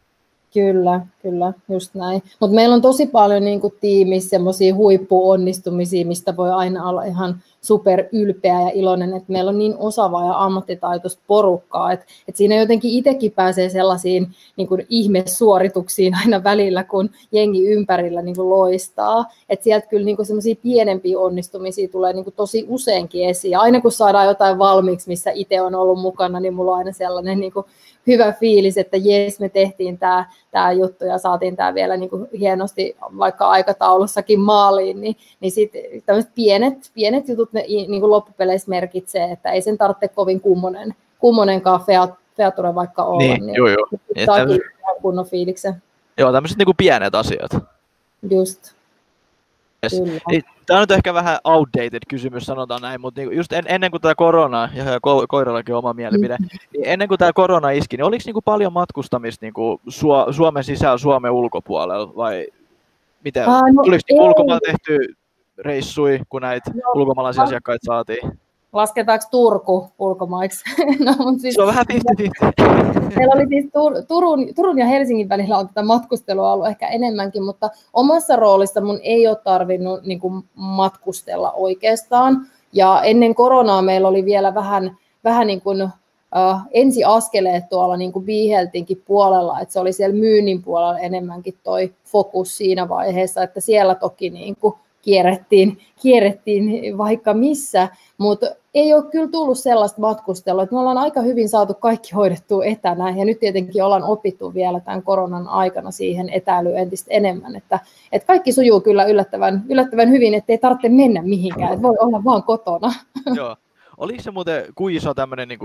[0.57, 2.23] Kyllä, kyllä, just näin.
[2.39, 7.41] Mutta meillä on tosi paljon niin kuin tiimissä semmoisia huippuonnistumisia, mistä voi aina olla ihan
[7.61, 12.55] super ylpeä ja iloinen, että meillä on niin osaavaa ja ammattitaitoista porukkaa, että, että siinä
[12.55, 19.25] jotenkin itsekin pääsee sellaisiin niin kuin ihmesuorituksiin aina välillä, kun jengi ympärillä niin kuin loistaa.
[19.49, 23.57] Että sieltä kyllä niin semmoisia pienempiä onnistumisia tulee niin kuin tosi useinkin esiin.
[23.57, 27.39] Aina kun saadaan jotain valmiiksi, missä itse on ollut mukana, niin mulla on aina sellainen
[27.39, 27.65] niin kuin
[28.07, 32.27] hyvä fiilis, että jes, me tehtiin tämä, tämä juttu ja saatiin tämä vielä niin kuin
[32.39, 38.69] hienosti vaikka aikataulussakin maaliin, niin, niin sitten tämmöiset pienet, pienet jutut ne niin kuin loppupeleissä
[38.69, 43.19] merkitsee, että ei sen tarvitse kovin kummonen, kummonenkaan feat, feature vaikka olla.
[43.19, 43.87] Niin, niin joo, joo.
[44.25, 44.37] Saa
[45.01, 45.83] kunnon fiiliksen.
[46.17, 47.51] Joo, tämmöiset niin pienet asiat.
[48.29, 48.76] Just.
[49.83, 50.01] Yes.
[50.65, 54.01] Tämä on nyt ehkä vähän outdated kysymys, sanotaan näin, mutta niinku just en, ennen kuin
[54.01, 56.47] tämä korona, ja ko, koirallakin oma mielipide, mm.
[56.73, 59.81] niin ennen kuin tämä korona iski, niin oliko niinku paljon matkustamista niinku
[60.31, 62.47] Suomen sisällä, Suomen ulkopuolella, vai
[63.23, 63.47] miten?
[63.47, 65.15] Uh, no, Tuliko niinku ulkomailla tehty
[65.57, 68.39] reissui, kun näitä no, ulkomaalaisia asiakkaita saatiin?
[68.73, 70.63] Lasketaanko Turku ulkomaiksi?
[71.05, 72.77] no, mutta siis, se on vähän 50
[73.15, 77.43] Meillä oli siis Tur- Turun, Turun ja Helsingin välillä on tätä matkustelua ollut ehkä enemmänkin,
[77.43, 82.47] mutta omassa roolissa mun ei ole tarvinnut niin kuin, matkustella oikeastaan.
[82.73, 88.25] Ja ennen koronaa meillä oli vielä vähän, vähän niin kuin, uh, ensiaskeleet tuolla niin kuin
[88.25, 93.95] Viiheltinkin puolella, että se oli siellä myynnin puolella enemmänkin toi fokus siinä vaiheessa, että siellä
[93.95, 100.75] toki niin kuin, kierrettiin, kierrettiin vaikka missä, mutta ei ole kyllä tullut sellaista matkustelua, että
[100.75, 105.03] me ollaan aika hyvin saatu kaikki hoidettua etänä, ja nyt tietenkin ollaan opittu vielä tämän
[105.03, 107.79] koronan aikana siihen etäilyyn entistä enemmän, että,
[108.11, 112.43] että kaikki sujuu kyllä yllättävän, yllättävän hyvin, ettei tarvitse mennä mihinkään, että voi olla vaan
[112.43, 112.93] kotona.
[113.35, 113.55] Joo.
[113.97, 115.59] Oliko se muuten, kuin iso tämmöinen niin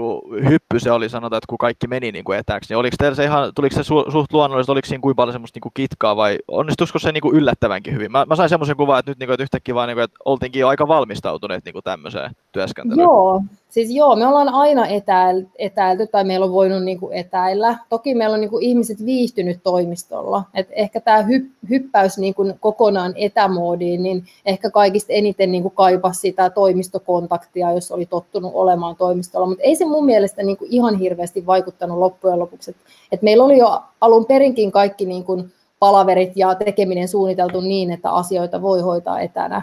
[0.48, 3.24] hyppy se oli, sanotaan, että kun kaikki meni niin kuin etääksi, niin oliko teillä se
[3.24, 6.38] ihan, tuliko se su, suht luonnollista, oliko siinä kuin paljon semmoista niin kuin kitkaa vai
[6.48, 8.12] onnistuisiko se niin kuin yllättävänkin hyvin?
[8.12, 10.16] Mä, mä sain semmoisen kuvan, että nyt niin kuin, että yhtäkkiä vaan, niin kuin, että
[10.24, 13.04] oltiinkin jo aika valmistautuneet niin kuin tämmöiseen työskentelyyn.
[13.04, 17.78] Joo, siis joo, me ollaan aina etäil, etäilty tai meillä on voinut niin kuin etäillä.
[17.88, 20.42] Toki meillä on niin kuin ihmiset viihtynyt toimistolla.
[20.54, 25.74] Et ehkä tämä hy, hyppäys niin kuin kokonaan etämoodiin, niin ehkä kaikista eniten niin kuin
[25.74, 29.46] kaipasi sitä toimistokontaktia, jos oli tottunut olemaan toimistolla.
[29.46, 32.70] Mutta ei se mun mielestä niin kuin ihan hirveästi vaikuttanut loppujen lopuksi.
[32.70, 32.76] Et,
[33.12, 38.10] et meillä oli jo alun perinkin kaikki niin kuin palaverit ja tekeminen suunniteltu niin, että
[38.10, 39.62] asioita voi hoitaa etänä.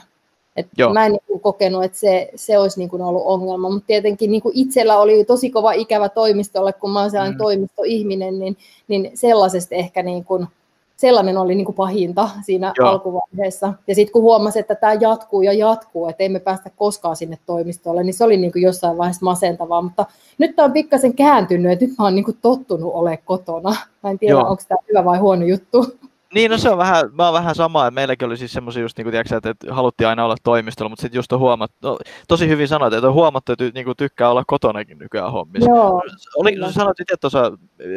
[0.56, 4.32] Et mä en niin kokenut, että se, se olisi niin kuin ollut ongelma, mutta tietenkin
[4.32, 7.44] niin kuin itsellä oli tosi kova ikävä toimistolle, kun mä olen sellainen mm.
[7.44, 8.58] toimistoihminen, niin,
[8.88, 10.48] niin sellaisesta ehkä niin kuin,
[10.98, 12.90] sellainen oli niin kuin pahinta siinä Joo.
[12.90, 13.74] alkuvaiheessa.
[13.88, 18.04] Ja sitten kun huomasi, että tämä jatkuu ja jatkuu, että emme päästä koskaan sinne toimistolle,
[18.04, 19.82] niin se oli niin kuin jossain vaiheessa masentavaa.
[19.82, 20.06] Mutta
[20.38, 23.76] nyt tämä on pikkasen kääntynyt, että nyt mä oon niin kuin tottunut olemaan kotona.
[24.04, 25.99] Mä en tiedä, onko tämä hyvä vai huono juttu.
[26.34, 28.98] Niin, no se on vähän, mä oon vähän sama, että meilläkin oli siis semmoisia just
[28.98, 32.48] niinku, tiiäksä, että, että haluttiin aina olla toimistolla, mutta sitten just on huomattu, no, tosi
[32.48, 35.70] hyvin sanoit, että on huomattu, että niinku, tykkää olla kotonakin nykyään hommissa.
[35.70, 36.02] Joo,
[36.36, 36.72] oli, kyllä.
[36.72, 37.52] sanoit itse tuossa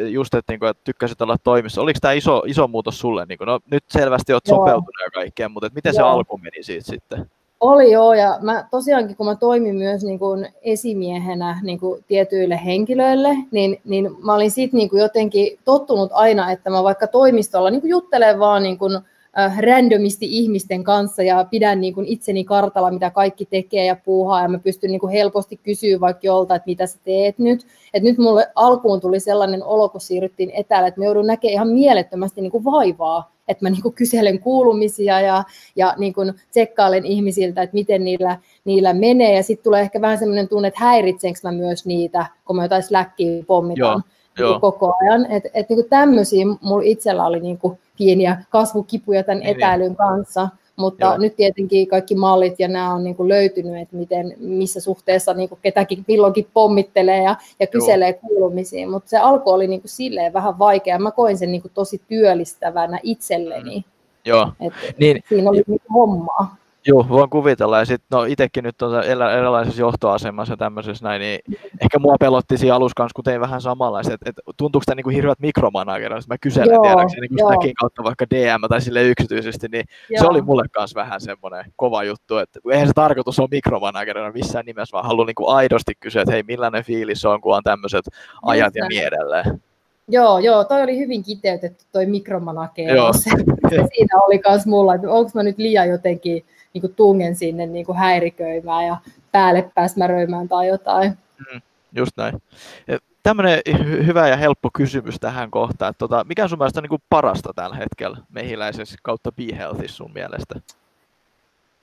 [0.09, 1.81] just, että, niinku, että tykkäsit olla toimistossa.
[1.81, 3.25] Oliko tämä iso, iso muutos sulle?
[3.25, 5.95] Niinku, no, nyt selvästi olet sopeutunut ja kaikkeen, mutta että miten Joo.
[5.95, 7.29] se alku meni siitä sitten?
[7.63, 12.59] Oli joo, ja mä tosiaankin kun mä toimin myös niin kuin esimiehenä niin kuin tietyille
[12.65, 17.69] henkilöille, niin, niin mä olin sitten niin kuin jotenkin tottunut aina, että mä vaikka toimistolla
[17.69, 18.95] niin kuin juttelen vaan niin kuin,
[19.39, 24.41] äh, randomisti ihmisten kanssa ja pidän niin kuin itseni kartalla, mitä kaikki tekee ja puuhaa,
[24.41, 27.65] ja mä pystyn niin kuin helposti kysyä vaikka jolta, että mitä sä teet nyt.
[27.93, 31.67] Et nyt mulle alkuun tuli sellainen olo, kun siirryttiin etäällä, että mä joudun näkemään ihan
[31.67, 35.43] mielettömästi niin kuin vaivaa että mä niin kuin kyselen kuulumisia ja,
[35.75, 39.35] ja niin kuin tsekkailen ihmisiltä, että miten niillä, niillä menee.
[39.35, 42.83] Ja sitten tulee ehkä vähän sellainen tunne, että häiritsenkö mä myös niitä, kun mä jotain
[42.83, 44.03] släkkiä pommitan
[44.37, 45.31] Joo, niin koko ajan.
[45.31, 49.57] Että et, niin tämmöisiä mulla itsellä oli niin kuin pieniä kasvukipuja tämän niin, niin.
[49.57, 50.49] etäilyn kanssa.
[50.75, 51.17] Mutta Joo.
[51.17, 55.49] nyt tietenkin kaikki mallit ja nämä on niin kuin löytynyt, että miten, missä suhteessa niin
[55.49, 58.19] kuin ketäkin milloinkin pommittelee ja, ja kyselee Joo.
[58.19, 60.99] kuulumisiin, mutta se alku oli niin kuin silleen vähän vaikea.
[60.99, 63.75] Mä koin sen niin kuin tosi työllistävänä itselleni.
[63.77, 63.83] Mm.
[64.25, 64.51] Joo.
[64.59, 66.55] Et niin, siinä oli niin hommaa.
[66.87, 67.79] Joo, voin kuvitella.
[67.79, 71.39] Ja sitten no itsekin nyt on erilaisessa johtoasemassa ja tämmöisessä näin, niin
[71.81, 75.03] ehkä mua pelotti siinä alussa kanssa, kun tein vähän samanlaista, että, että tuntuuko tämä niin
[75.03, 79.85] kuin hirveät mikromanagerilla, mä kyselen tiedäkseni niin sitäkin kautta vaikka DM tai sille yksityisesti, niin
[80.09, 80.23] joo.
[80.23, 84.65] se oli mulle kanssa vähän semmoinen kova juttu, että eihän se tarkoitus ole mikromanagerilla missään
[84.65, 88.05] nimessä, vaan haluan niin kuin aidosti kysyä, että hei, millainen fiilis on, kun on tämmöiset
[88.41, 89.03] ajat ja niin
[90.07, 92.05] Joo, joo, toi oli hyvin kiteytetty toi
[93.63, 97.65] se siinä oli myös mulla, että onko mä nyt liian jotenkin niin kuin tungen sinne
[97.65, 98.97] niin kuin häiriköimään ja
[99.31, 101.17] päälle pääsmäröimään tai jotain.
[101.37, 101.61] Mm,
[101.95, 102.41] just näin.
[103.23, 103.61] Tämmöinen
[104.05, 105.89] hyvä ja helppo kysymys tähän kohtaan.
[105.89, 109.87] Että tota, mikä on sun mielestä niin kuin parasta tällä hetkellä mehiläisessä kautta Be Healthy
[109.87, 110.55] sun mielestä?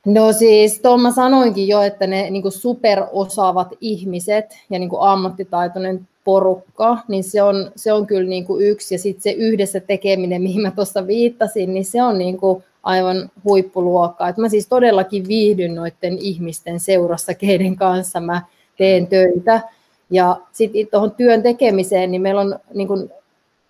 [0.07, 5.03] No siis, tuon mä sanoinkin jo, että ne niin kuin superosaavat ihmiset ja niin kuin
[5.03, 8.95] ammattitaitoinen porukka, niin se on, se on kyllä niin kuin yksi.
[8.95, 13.31] Ja sitten se yhdessä tekeminen, mihin mä tuossa viittasin, niin se on niin kuin aivan
[13.45, 14.29] huippuluokkaa.
[14.29, 18.43] Et mä siis todellakin viihdyn noiden ihmisten seurassa, keiden kanssa mä
[18.79, 19.61] teen töitä.
[20.11, 23.11] Ja sitten tuohon työn tekemiseen, niin meillä on niin kuin,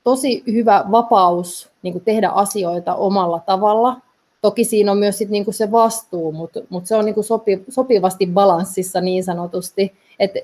[0.05, 3.97] tosi hyvä vapaus niin kuin tehdä asioita omalla tavalla.
[4.43, 7.25] Toki siinä on myös sit, niin kuin se vastuu, mutta, mutta se on niin kuin
[7.25, 9.93] sopi, sopivasti balanssissa niin sanotusti.
[10.19, 10.41] Että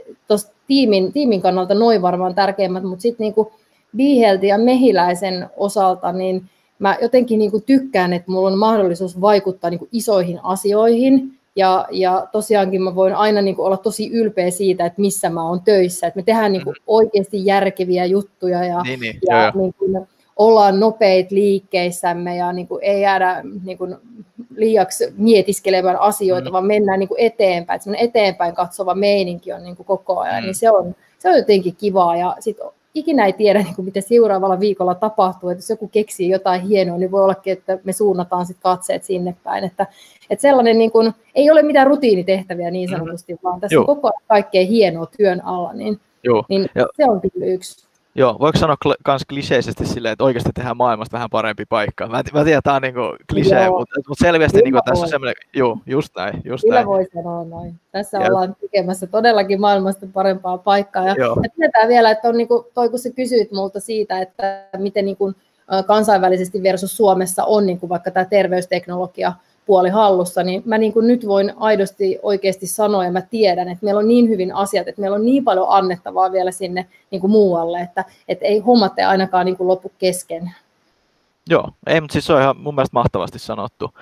[0.66, 3.46] tiimin, tiimin kannalta noin varmaan tärkeimmät, mutta sitten niin
[3.96, 9.70] Bihelti ja Mehiläisen osalta, niin mä jotenkin niin kuin tykkään, että mulla on mahdollisuus vaikuttaa
[9.70, 14.50] niin kuin isoihin asioihin, ja, ja tosiaankin mä voin aina niin kuin olla tosi ylpeä
[14.50, 16.06] siitä, että missä mä oon töissä.
[16.06, 16.84] Että me tehdään niin kuin mm-hmm.
[16.86, 22.68] oikeasti järkeviä juttuja ja, niin, niin, ja joo, niin kuin ollaan nopeit liikkeissämme ja niin
[22.68, 23.96] kuin ei jäädä niin kuin
[24.56, 26.52] liiaksi mietiskelemään asioita, mm.
[26.52, 27.80] vaan mennään niin kuin eteenpäin.
[27.80, 30.46] Että eteenpäin katsova meininki on niin kuin koko ajan, mm.
[30.46, 32.16] niin se on, se on jotenkin kivaa.
[32.16, 32.56] Ja sit
[32.96, 36.98] ikinä ei tiedä, niin kuin mitä seuraavalla viikolla tapahtuu, että jos joku keksii jotain hienoa,
[36.98, 39.64] niin voi olla, että me suunnataan sit katseet sinne päin.
[39.64, 39.86] Että,
[40.30, 43.48] että sellainen niin kuin, ei ole mitään rutiinitehtäviä niin sanotusti, mm-hmm.
[43.48, 43.80] vaan tässä Joo.
[43.80, 46.44] on koko ajan kaikkea hienoa työn alla, niin, Joo.
[46.48, 47.85] niin se on kyllä yksi.
[48.16, 48.76] Joo, voiko sanoa
[49.08, 52.06] myös kliseisesti silleen, että oikeasti tehdään maailmasta vähän parempi paikka?
[52.06, 55.34] Mä, mä tiedän, että tämä on niinku klisee, mutta, mutta selvästi niinku tässä on semmoinen,
[55.54, 56.42] joo, just näin.
[56.44, 56.86] Just Kyllä näin.
[56.86, 57.74] voi sanoa noin.
[57.92, 58.26] Tässä ja.
[58.26, 61.06] ollaan tekemässä todellakin maailmasta parempaa paikkaa.
[61.06, 65.04] Ja, ja tiedetään vielä, että on niinku, toi kun sä kysyit multa siitä, että miten
[65.04, 65.32] niinku,
[65.86, 69.32] kansainvälisesti versus Suomessa on niinku vaikka tämä terveysteknologia,
[69.66, 73.84] puoli hallussa, niin mä niin kuin nyt voin aidosti oikeasti sanoa ja mä tiedän, että
[73.84, 77.30] meillä on niin hyvin asiat, että meillä on niin paljon annettavaa vielä sinne niin kuin
[77.30, 80.50] muualle, että, että ei hommat ei ainakaan niin kuin lopu kesken.
[81.50, 83.94] Joo, ei, mutta siis se on ihan mun mielestä mahtavasti sanottu.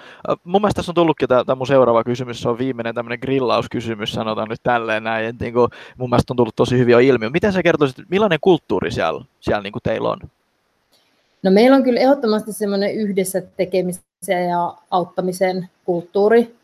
[0.45, 4.49] Mun mielestä tässä on tullutkin tämä mun seuraava kysymys, se on viimeinen tämmöinen grillauskysymys, sanotaan
[4.49, 7.31] nyt tälleen näin, että niin kuin, mun mielestä on tullut tosi hyvin ilmi.
[7.31, 10.19] Miten sä kertoisit, millainen kulttuuri siellä, siellä niin kuin teillä on?
[11.45, 16.55] No meillä on kyllä ehdottomasti semmoinen yhdessä tekemisen ja auttamisen kulttuuri.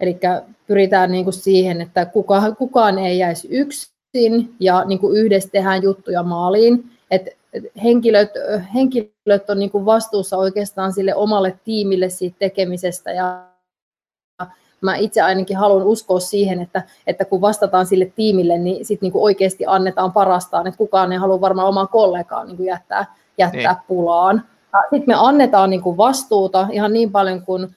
[0.00, 0.18] Eli
[0.66, 5.82] pyritään niin kuin siihen, että kukaan, kukaan ei jäisi yksin ja niin kuin yhdessä tehdään
[5.82, 6.90] juttuja maaliin.
[7.10, 7.28] Et
[7.82, 8.30] henkilöt,
[8.74, 13.44] henkilöt on niin kuin vastuussa oikeastaan sille omalle tiimille siitä tekemisestä ja
[14.80, 19.22] mä itse ainakin haluan uskoa siihen, että, että kun vastataan sille tiimille, niin sitten niin
[19.22, 23.82] oikeasti annetaan parastaan, että kukaan ei halua varmaan omaa kollegaa niin kuin jättää, jättää niin.
[23.88, 24.42] pulaan.
[24.90, 27.76] Sitten me annetaan niin kuin vastuuta ihan niin paljon kuin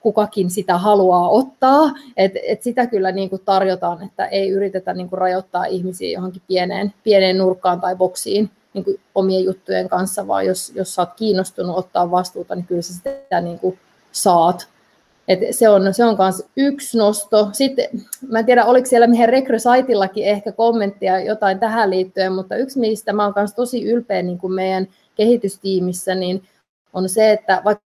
[0.00, 5.08] kukakin sitä haluaa ottaa, että et sitä kyllä niin kuin tarjotaan, että ei yritetä niin
[5.08, 10.46] kuin rajoittaa ihmisiä johonkin pieneen, pieneen nurkkaan tai boksiin niin kuin omien juttujen kanssa, vaan
[10.46, 13.78] jos, jos sä oot kiinnostunut ottaa vastuuta, niin kyllä sä sitä niin kuin
[14.12, 14.68] saat.
[15.28, 17.48] Et se on, se on myös yksi nosto.
[17.52, 17.88] Sitten,
[18.28, 23.12] mä en tiedä, oliko siellä meidän rekrysaitillakin ehkä kommenttia jotain tähän liittyen, mutta yksi mistä
[23.12, 26.42] mä oon myös tosi ylpeä niin kuin meidän kehitystiimissä, niin
[26.92, 27.87] on se, että vaikka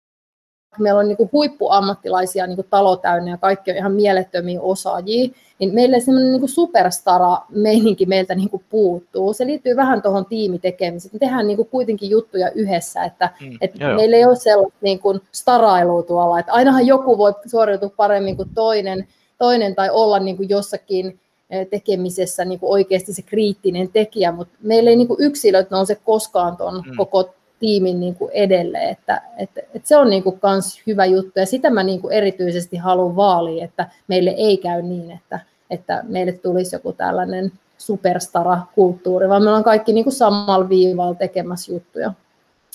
[0.78, 5.30] meillä on niin kuin huippuammattilaisia niin kuin talo täynnä ja kaikki on ihan mielettömiä osaajia,
[5.58, 9.32] niin meille semmoinen niin superstara-meininki meiltä niin kuin puuttuu.
[9.32, 11.10] Se liittyy vähän tuohon tiimitekemiseen.
[11.14, 14.98] Me tehdään niin kuin kuitenkin juttuja yhdessä, että, mm, että meillä ei ole sellaista niin
[14.98, 19.06] kuin starailua tuolla, että ainahan joku voi suoriutua paremmin kuin toinen,
[19.38, 24.54] toinen tai olla niin kuin jossakin eh, tekemisessä niin kuin oikeasti se kriittinen tekijä, mutta
[24.62, 26.96] meillä ei niin kuin yksilöt nouse koskaan tuon mm.
[26.96, 31.40] koko tiimin niin kuin edelle, että, että, että se on niin kuin kans hyvä juttu
[31.40, 36.04] ja sitä mä niin kuin erityisesti haluan vaalia, että meille ei käy niin, että, että
[36.08, 42.12] meille tulisi joku tällainen superstara-kulttuuri, vaan me ollaan kaikki niin kuin samalla viivalla tekemässä juttuja.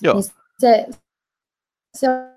[0.01, 0.13] Joo.
[0.13, 0.23] Niin
[0.59, 0.87] se,
[1.97, 2.35] se on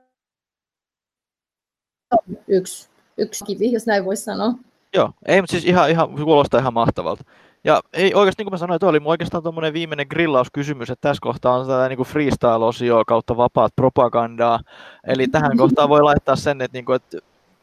[2.49, 4.55] yksi, yksi kivi, jos näin voisi sanoa.
[4.95, 7.25] Joo, ei, mutta siis ihan, ihan, kuulostaa ihan mahtavalta.
[7.69, 11.21] Ja ei oikeasti, niin kuin mä sanoin, toi oli oikeastaan tuommoinen viimeinen grillauskysymys, että tässä
[11.21, 14.61] kohtaa on tätä niin freestyle-osio kautta vapaat propagandaa.
[15.07, 17.19] Eli tähän kohtaan voi laittaa sen, että, niin kuin, että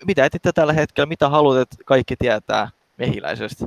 [0.07, 3.65] mitä etitte tällä hetkellä, mitä haluat, että kaikki tietää mehiläisesti?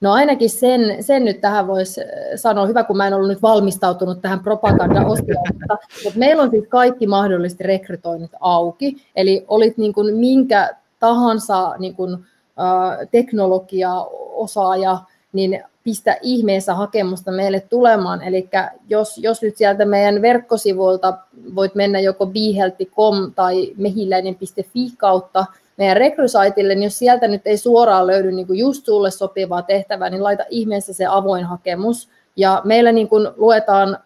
[0.00, 2.00] No ainakin sen, sen nyt tähän voisi
[2.36, 6.64] sanoa, hyvä kun mä en ollut nyt valmistautunut tähän propaganda-osioon, mutta, mutta meillä on siis
[6.68, 12.26] kaikki mahdollisesti rekrytoinnit auki, eli olit niin kuin minkä tahansa niin kuin,
[12.60, 14.98] äh, teknologia-osaaja,
[15.32, 18.22] niin pistä ihmeessä hakemusta meille tulemaan.
[18.22, 18.48] Eli
[18.88, 21.18] jos, jos nyt sieltä meidän verkkosivuilta
[21.54, 28.06] voit mennä joko behealthy.com tai mehiläinen.fi kautta meidän rekrysaitille, niin jos sieltä nyt ei suoraan
[28.06, 32.08] löydy niin kuin just sulle sopivaa tehtävää, niin laita ihmeessä se avoin hakemus.
[32.36, 33.98] Ja meillä niin kuin luetaan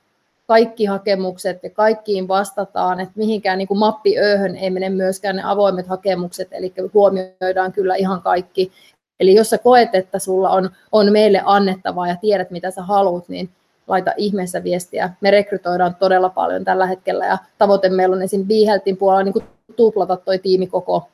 [0.46, 5.87] kaikki hakemukset ja kaikkiin vastataan, että mihinkään niin kuin mappiööhön ei mene myöskään ne avoimet
[5.87, 8.72] hakemukset, eli huomioidaan kyllä ihan kaikki.
[9.20, 13.28] Eli jos sä koet, että sulla on, on meille annettavaa ja tiedät, mitä sä haluat,
[13.28, 13.50] niin
[13.87, 15.11] laita ihmeessä viestiä.
[15.20, 18.46] Me rekrytoidaan todella paljon tällä hetkellä ja tavoite meillä on esim.
[18.46, 21.09] Behealthin puolella niin tuplata toi tiimi koko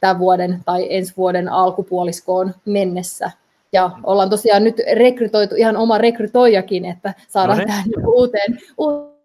[0.00, 3.30] tämän vuoden tai ensi vuoden alkupuoliskoon mennessä.
[3.72, 9.18] Ja ollaan tosiaan nyt rekrytoitu ihan oma rekrytoijakin, että saadaan no tähän uuteen, uuteen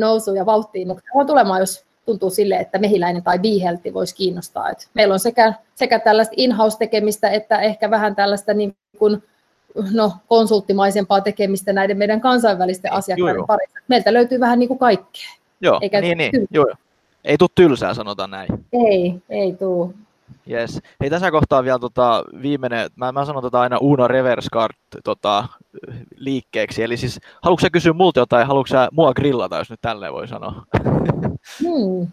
[0.00, 0.88] nousuun ja vauhtiin.
[0.88, 4.70] Mutta on tulemaan, jos tuntuu sille, että mehiläinen tai bihelti voisi kiinnostaa.
[4.70, 9.22] Et meillä on sekä, sekä tällaista in-house-tekemistä, että ehkä vähän tällaista niin kuin,
[9.92, 13.78] no, konsulttimaisempaa tekemistä näiden meidän kansainvälisten asiakkaiden parissa.
[13.88, 15.28] Meiltä löytyy vähän niin kuin kaikkea.
[15.60, 16.32] Joo, Eikä niin, niin.
[16.50, 16.74] Joo,
[17.24, 18.48] ei tule tylsää, sanotaan näin.
[18.72, 19.90] Ei, ei tule.
[20.50, 20.80] Yes.
[21.00, 25.48] Hei, tässä kohtaa vielä tota, viimeinen, mä, mä sanon tota aina Uno Reverse Card tota,
[26.16, 30.12] liikkeeksi, eli siis haluatko sä kysyä multa jotain, haluatko sä mua grillata, jos nyt tälleen
[30.12, 30.62] voi sanoa?
[31.62, 32.06] Hmm.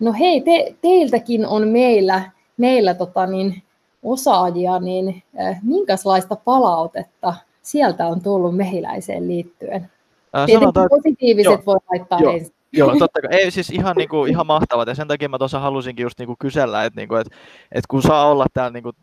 [0.00, 3.62] No hei, te, teiltäkin on meillä, meillä tota niin,
[4.02, 9.90] osaajia, niin äh, minkälaista palautetta sieltä on tullut mehiläiseen liittyen?
[10.36, 12.32] Äh, sanotaan, positiiviset joo, voi laittaa joo.
[12.32, 12.54] ensin.
[12.72, 13.30] Joo, totta kai.
[13.40, 14.88] Ei siis ihan, niin kuin, ihan mahtavat.
[14.88, 17.36] Ja sen takia mä tuossa halusinkin just niin kuin kysellä, että, niin kuin, että,
[17.72, 18.96] että kun saa olla täällä niin kuin,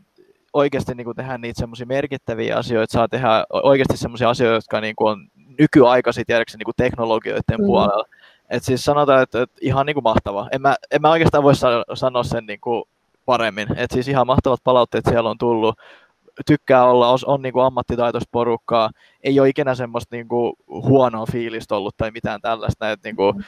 [0.54, 4.96] oikeasti niin kuin tehdä niitä semmoisia merkittäviä asioita, saa tehdä oikeasti semmoisia asioita, jotka niin
[4.96, 5.28] kuin on
[5.60, 7.66] nykyaikaisia niin kuin teknologioiden mm.
[7.66, 8.06] puolella.
[8.50, 10.48] Et siis sanotaan, että, että ihan niin kuin mahtava.
[10.52, 11.54] En mä, en mä oikeastaan voi
[11.94, 12.84] sanoa sen niin kuin
[13.26, 13.68] paremmin.
[13.76, 15.76] Et siis ihan mahtavat palautteet siellä on tullut
[16.46, 18.90] tykkää olla, on, on niin kuin ammattitaitoista porukkaa,
[19.24, 22.92] ei ole ikinä semmoista niin kuin huonoa fiilistä ollut tai mitään tällaista.
[22.92, 23.46] Että niin kuin,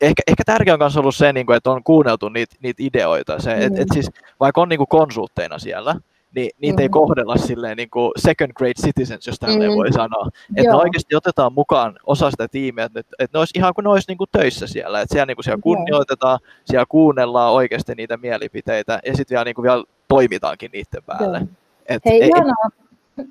[0.00, 3.38] ehkä, ehkä tärkeä on myös ollut se, niin kuin, että on kuunneltu niitä, niitä ideoita.
[3.38, 5.96] Se, et, et siis, vaikka on niin kuin konsultteina siellä,
[6.34, 6.82] niin niitä mm.
[6.82, 9.76] ei kohdella silleen niin kuin second grade citizens, jos tälleen mm.
[9.76, 10.28] voi sanoa.
[10.56, 13.90] Että ne oikeasti otetaan mukaan osa sitä tiimiä, että, että ne olisi ihan kuin ne
[13.90, 15.00] olisi niin kuin töissä siellä.
[15.00, 19.54] Että siellä, niin kuin siellä kunnioitetaan, siellä kuunnellaan oikeasti niitä mielipiteitä ja sitten vielä, niin
[19.54, 21.38] kuin vielä toimitaankin niiden päälle.
[21.38, 21.63] Joo.
[21.88, 22.70] Et Hei, ei, ihanaa.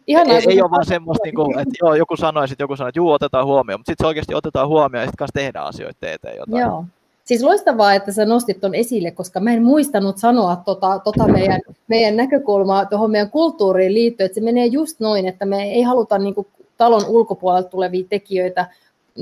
[0.08, 2.90] Ihanaa, ei, ei ole vaan semmoista, niin kuin, että joo, joku sanoi, että joku sanoi,
[2.90, 6.10] että juu, otetaan huomioon, mutta sitten se oikeasti otetaan huomioon ja sitten kanssa tehdään asioita
[6.10, 6.62] eteen jotain.
[6.62, 6.86] Joo.
[7.24, 11.62] Siis loistavaa, että sä nostit tuon esille, koska mä en muistanut sanoa tota, tota meidän,
[11.88, 16.18] meidän näkökulmaa tuohon meidän kulttuuriin liittyen, että se menee just noin, että me ei haluta
[16.18, 18.68] niin kuin, talon ulkopuolelta tulevia tekijöitä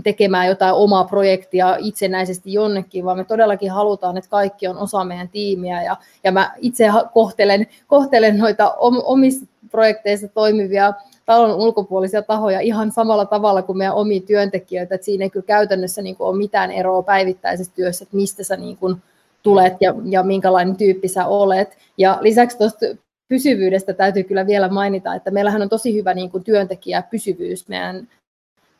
[0.03, 5.29] tekemään jotain omaa projektia itsenäisesti jonnekin, vaan me todellakin halutaan, että kaikki on osa meidän
[5.29, 5.83] tiimiä.
[5.83, 10.93] Ja, ja mä itse kohtelen, kohtelen noita omissa projekteissa toimivia
[11.25, 14.95] talon ulkopuolisia tahoja ihan samalla tavalla kuin meidän omia työntekijöitä.
[14.95, 18.55] että siinä ei kyllä käytännössä niin kuin ole mitään eroa päivittäisessä työssä, että mistä sä
[18.55, 18.95] niin kuin
[19.43, 21.77] tulet ja, ja minkälainen tyyppi sä olet.
[21.97, 22.85] Ja lisäksi tuosta
[23.27, 28.07] pysyvyydestä täytyy kyllä vielä mainita, että meillähän on tosi hyvä niin kuin työntekijä pysyvyys meidän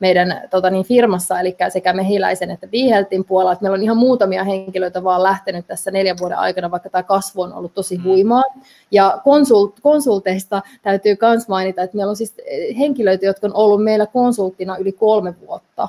[0.01, 3.51] meidän tota niin, firmassa, eli sekä mehiläisen että Viheltin puolella.
[3.51, 7.41] Että meillä on ihan muutamia henkilöitä vaan lähtenyt tässä neljän vuoden aikana, vaikka tämä kasvu
[7.41, 8.03] on ollut tosi mm.
[8.03, 8.43] huimaa.
[8.91, 12.35] Ja konsult, konsulteista täytyy myös mainita, että meillä on siis
[12.79, 15.87] henkilöitä, jotka on ollut meillä konsulttina yli kolme vuotta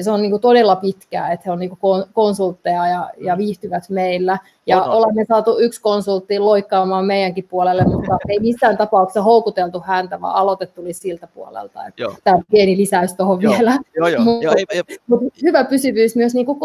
[0.00, 3.90] se on niin kuin todella pitkää, että he on niin kuin konsultteja ja, ja viihtyvät
[3.90, 4.38] meillä.
[4.66, 10.20] Ja on, olemme saatu yksi konsultti loikkaamaan meidänkin puolelle, mutta ei missään tapauksessa houkuteltu häntä,
[10.20, 11.86] vaan aloite tuli siltä puolelta.
[11.86, 13.78] Että tämä on pieni lisäys tuohon vielä.
[13.96, 14.98] Joo, joo, Mut, joo, ei, ei.
[15.06, 16.58] Mutta hyvä pysyvyys myös niin kuin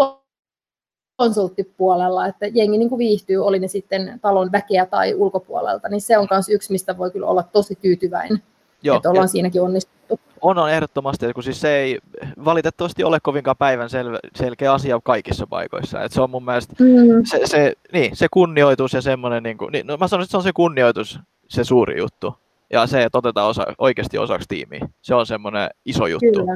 [1.18, 6.18] konsulttipuolella, että jengi niin kuin viihtyy, oli ne sitten talon väkeä tai ulkopuolelta, niin se
[6.18, 8.44] on myös yksi, mistä voi kyllä olla tosi tyytyväinen,
[8.84, 10.20] Joo, että ollaan ja, siinäkin onnistuttu.
[10.42, 12.00] On, on ehdottomasti, kun siis se ei
[12.46, 16.04] valitettavasti ole kovinkaan päivän sel, selkeä asia kaikissa paikoissa.
[16.04, 17.26] Et se on mun mielestä mm.
[17.26, 20.38] se, se, niin, se kunnioitus ja semmoinen, niin kuin, niin, no mä sanoisin, että se
[20.38, 22.36] on se kunnioitus se suuri juttu.
[22.74, 26.48] Ja se, että otetaan osa, oikeasti osaksi tiimiä, se on semmoinen iso juttu.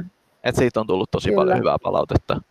[0.43, 1.41] Että siitä on tullut tosi Kyllä.
[1.41, 2.41] paljon hyvää palautetta.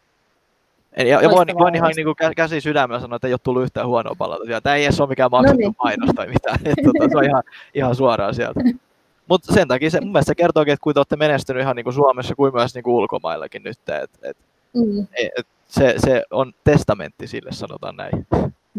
[0.96, 3.86] Ja, ja voin, voin ihan niin kuin käsi sydämellä sanoa, että ei ole tullut yhtään
[3.86, 4.60] huonoa palautetta.
[4.60, 5.76] Tämä ei edes ole mikään maksettu no niin.
[5.82, 6.58] mainos tai mitään.
[6.64, 7.42] Että, tota, se on ihan,
[7.74, 8.60] ihan suoraan sieltä.
[9.30, 11.94] Mutta sen takia se, mun mielestä se kertookin, että kuinka olette menestynyt ihan niin kuin
[11.94, 13.78] Suomessa kuin myös niin kuin ulkomaillakin nyt.
[13.88, 14.36] Et, et,
[14.74, 15.06] mm.
[15.36, 18.26] et, se, se on testamentti sille, sanotaan näin.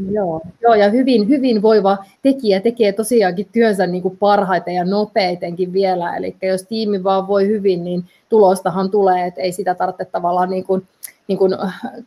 [0.09, 5.73] Joo, joo, ja hyvin, hyvin voiva tekijä tekee tosiaankin työnsä niin kuin parhaiten ja nopeitenkin
[5.73, 6.17] vielä.
[6.17, 10.63] Eli jos tiimi vaan voi hyvin, niin tulostahan tulee, että ei sitä tarvitse tavallaan niin
[10.63, 10.87] kuin,
[11.27, 11.57] niin kuin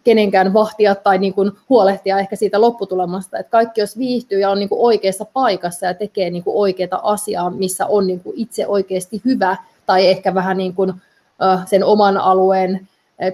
[0.04, 3.38] kenenkään vahtia tai niin kuin huolehtia ehkä siitä lopputulemasta.
[3.38, 7.12] Että kaikki jos viihtyy ja on niin kuin oikeassa paikassa ja tekee niin kuin oikeaa
[7.12, 10.92] asiaa, missä on niin kuin itse oikeasti hyvä tai ehkä vähän niin kuin,
[11.66, 12.88] sen oman alueen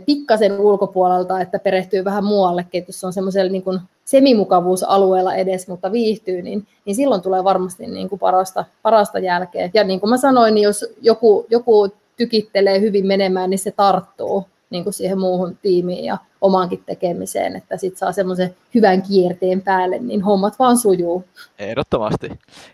[0.06, 6.42] pikkasen ulkopuolelta, että perehtyy vähän muuallekin, että jos on semmoisella niin semimukavuusalueella edes, mutta viihtyy,
[6.42, 9.70] niin, niin silloin tulee varmasti niin kuin parasta, parasta jälkeä.
[9.74, 14.44] Ja niin kuin mä sanoin, niin jos joku, joku tykittelee hyvin menemään, niin se tarttuu
[14.70, 19.98] niin kuin siihen muuhun tiimiin ja omaankin tekemiseen, että sitten saa semmoisen hyvän kierteen päälle,
[19.98, 21.24] niin hommat vaan sujuu.
[21.58, 22.28] Ehdottomasti.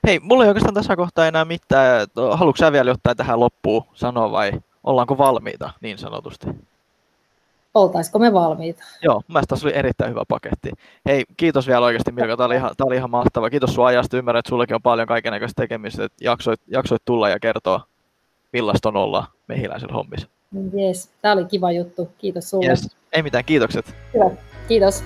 [0.06, 2.06] Hei, mulla ei oikeastaan tässä kohtaa enää mitään.
[2.16, 4.52] Haluatko sä vielä jotain tähän loppuun sanoa vai
[4.84, 6.46] ollaanko valmiita niin sanotusti?
[7.76, 8.84] Oltaisiko me valmiita.
[9.02, 10.70] Joo, mielestäni oli erittäin hyvä paketti.
[11.06, 13.50] Hei, kiitos vielä oikeasti Milka, tämä oli ihan, tämä oli ihan mahtava.
[13.50, 17.40] Kiitos sun ajasta, ymmärrän, että sullekin on paljon kaikenlaista tekemistä, että jaksoit, jaksoit tulla ja
[17.40, 17.80] kertoa,
[18.52, 20.28] millaista on olla mehiläisellä hommissa.
[20.72, 22.08] Jees, tämä oli kiva juttu.
[22.18, 22.66] Kiitos sulle.
[22.66, 22.96] Yes.
[23.12, 23.94] Ei mitään, kiitokset.
[24.14, 24.30] Hyvä,
[24.68, 25.04] kiitos.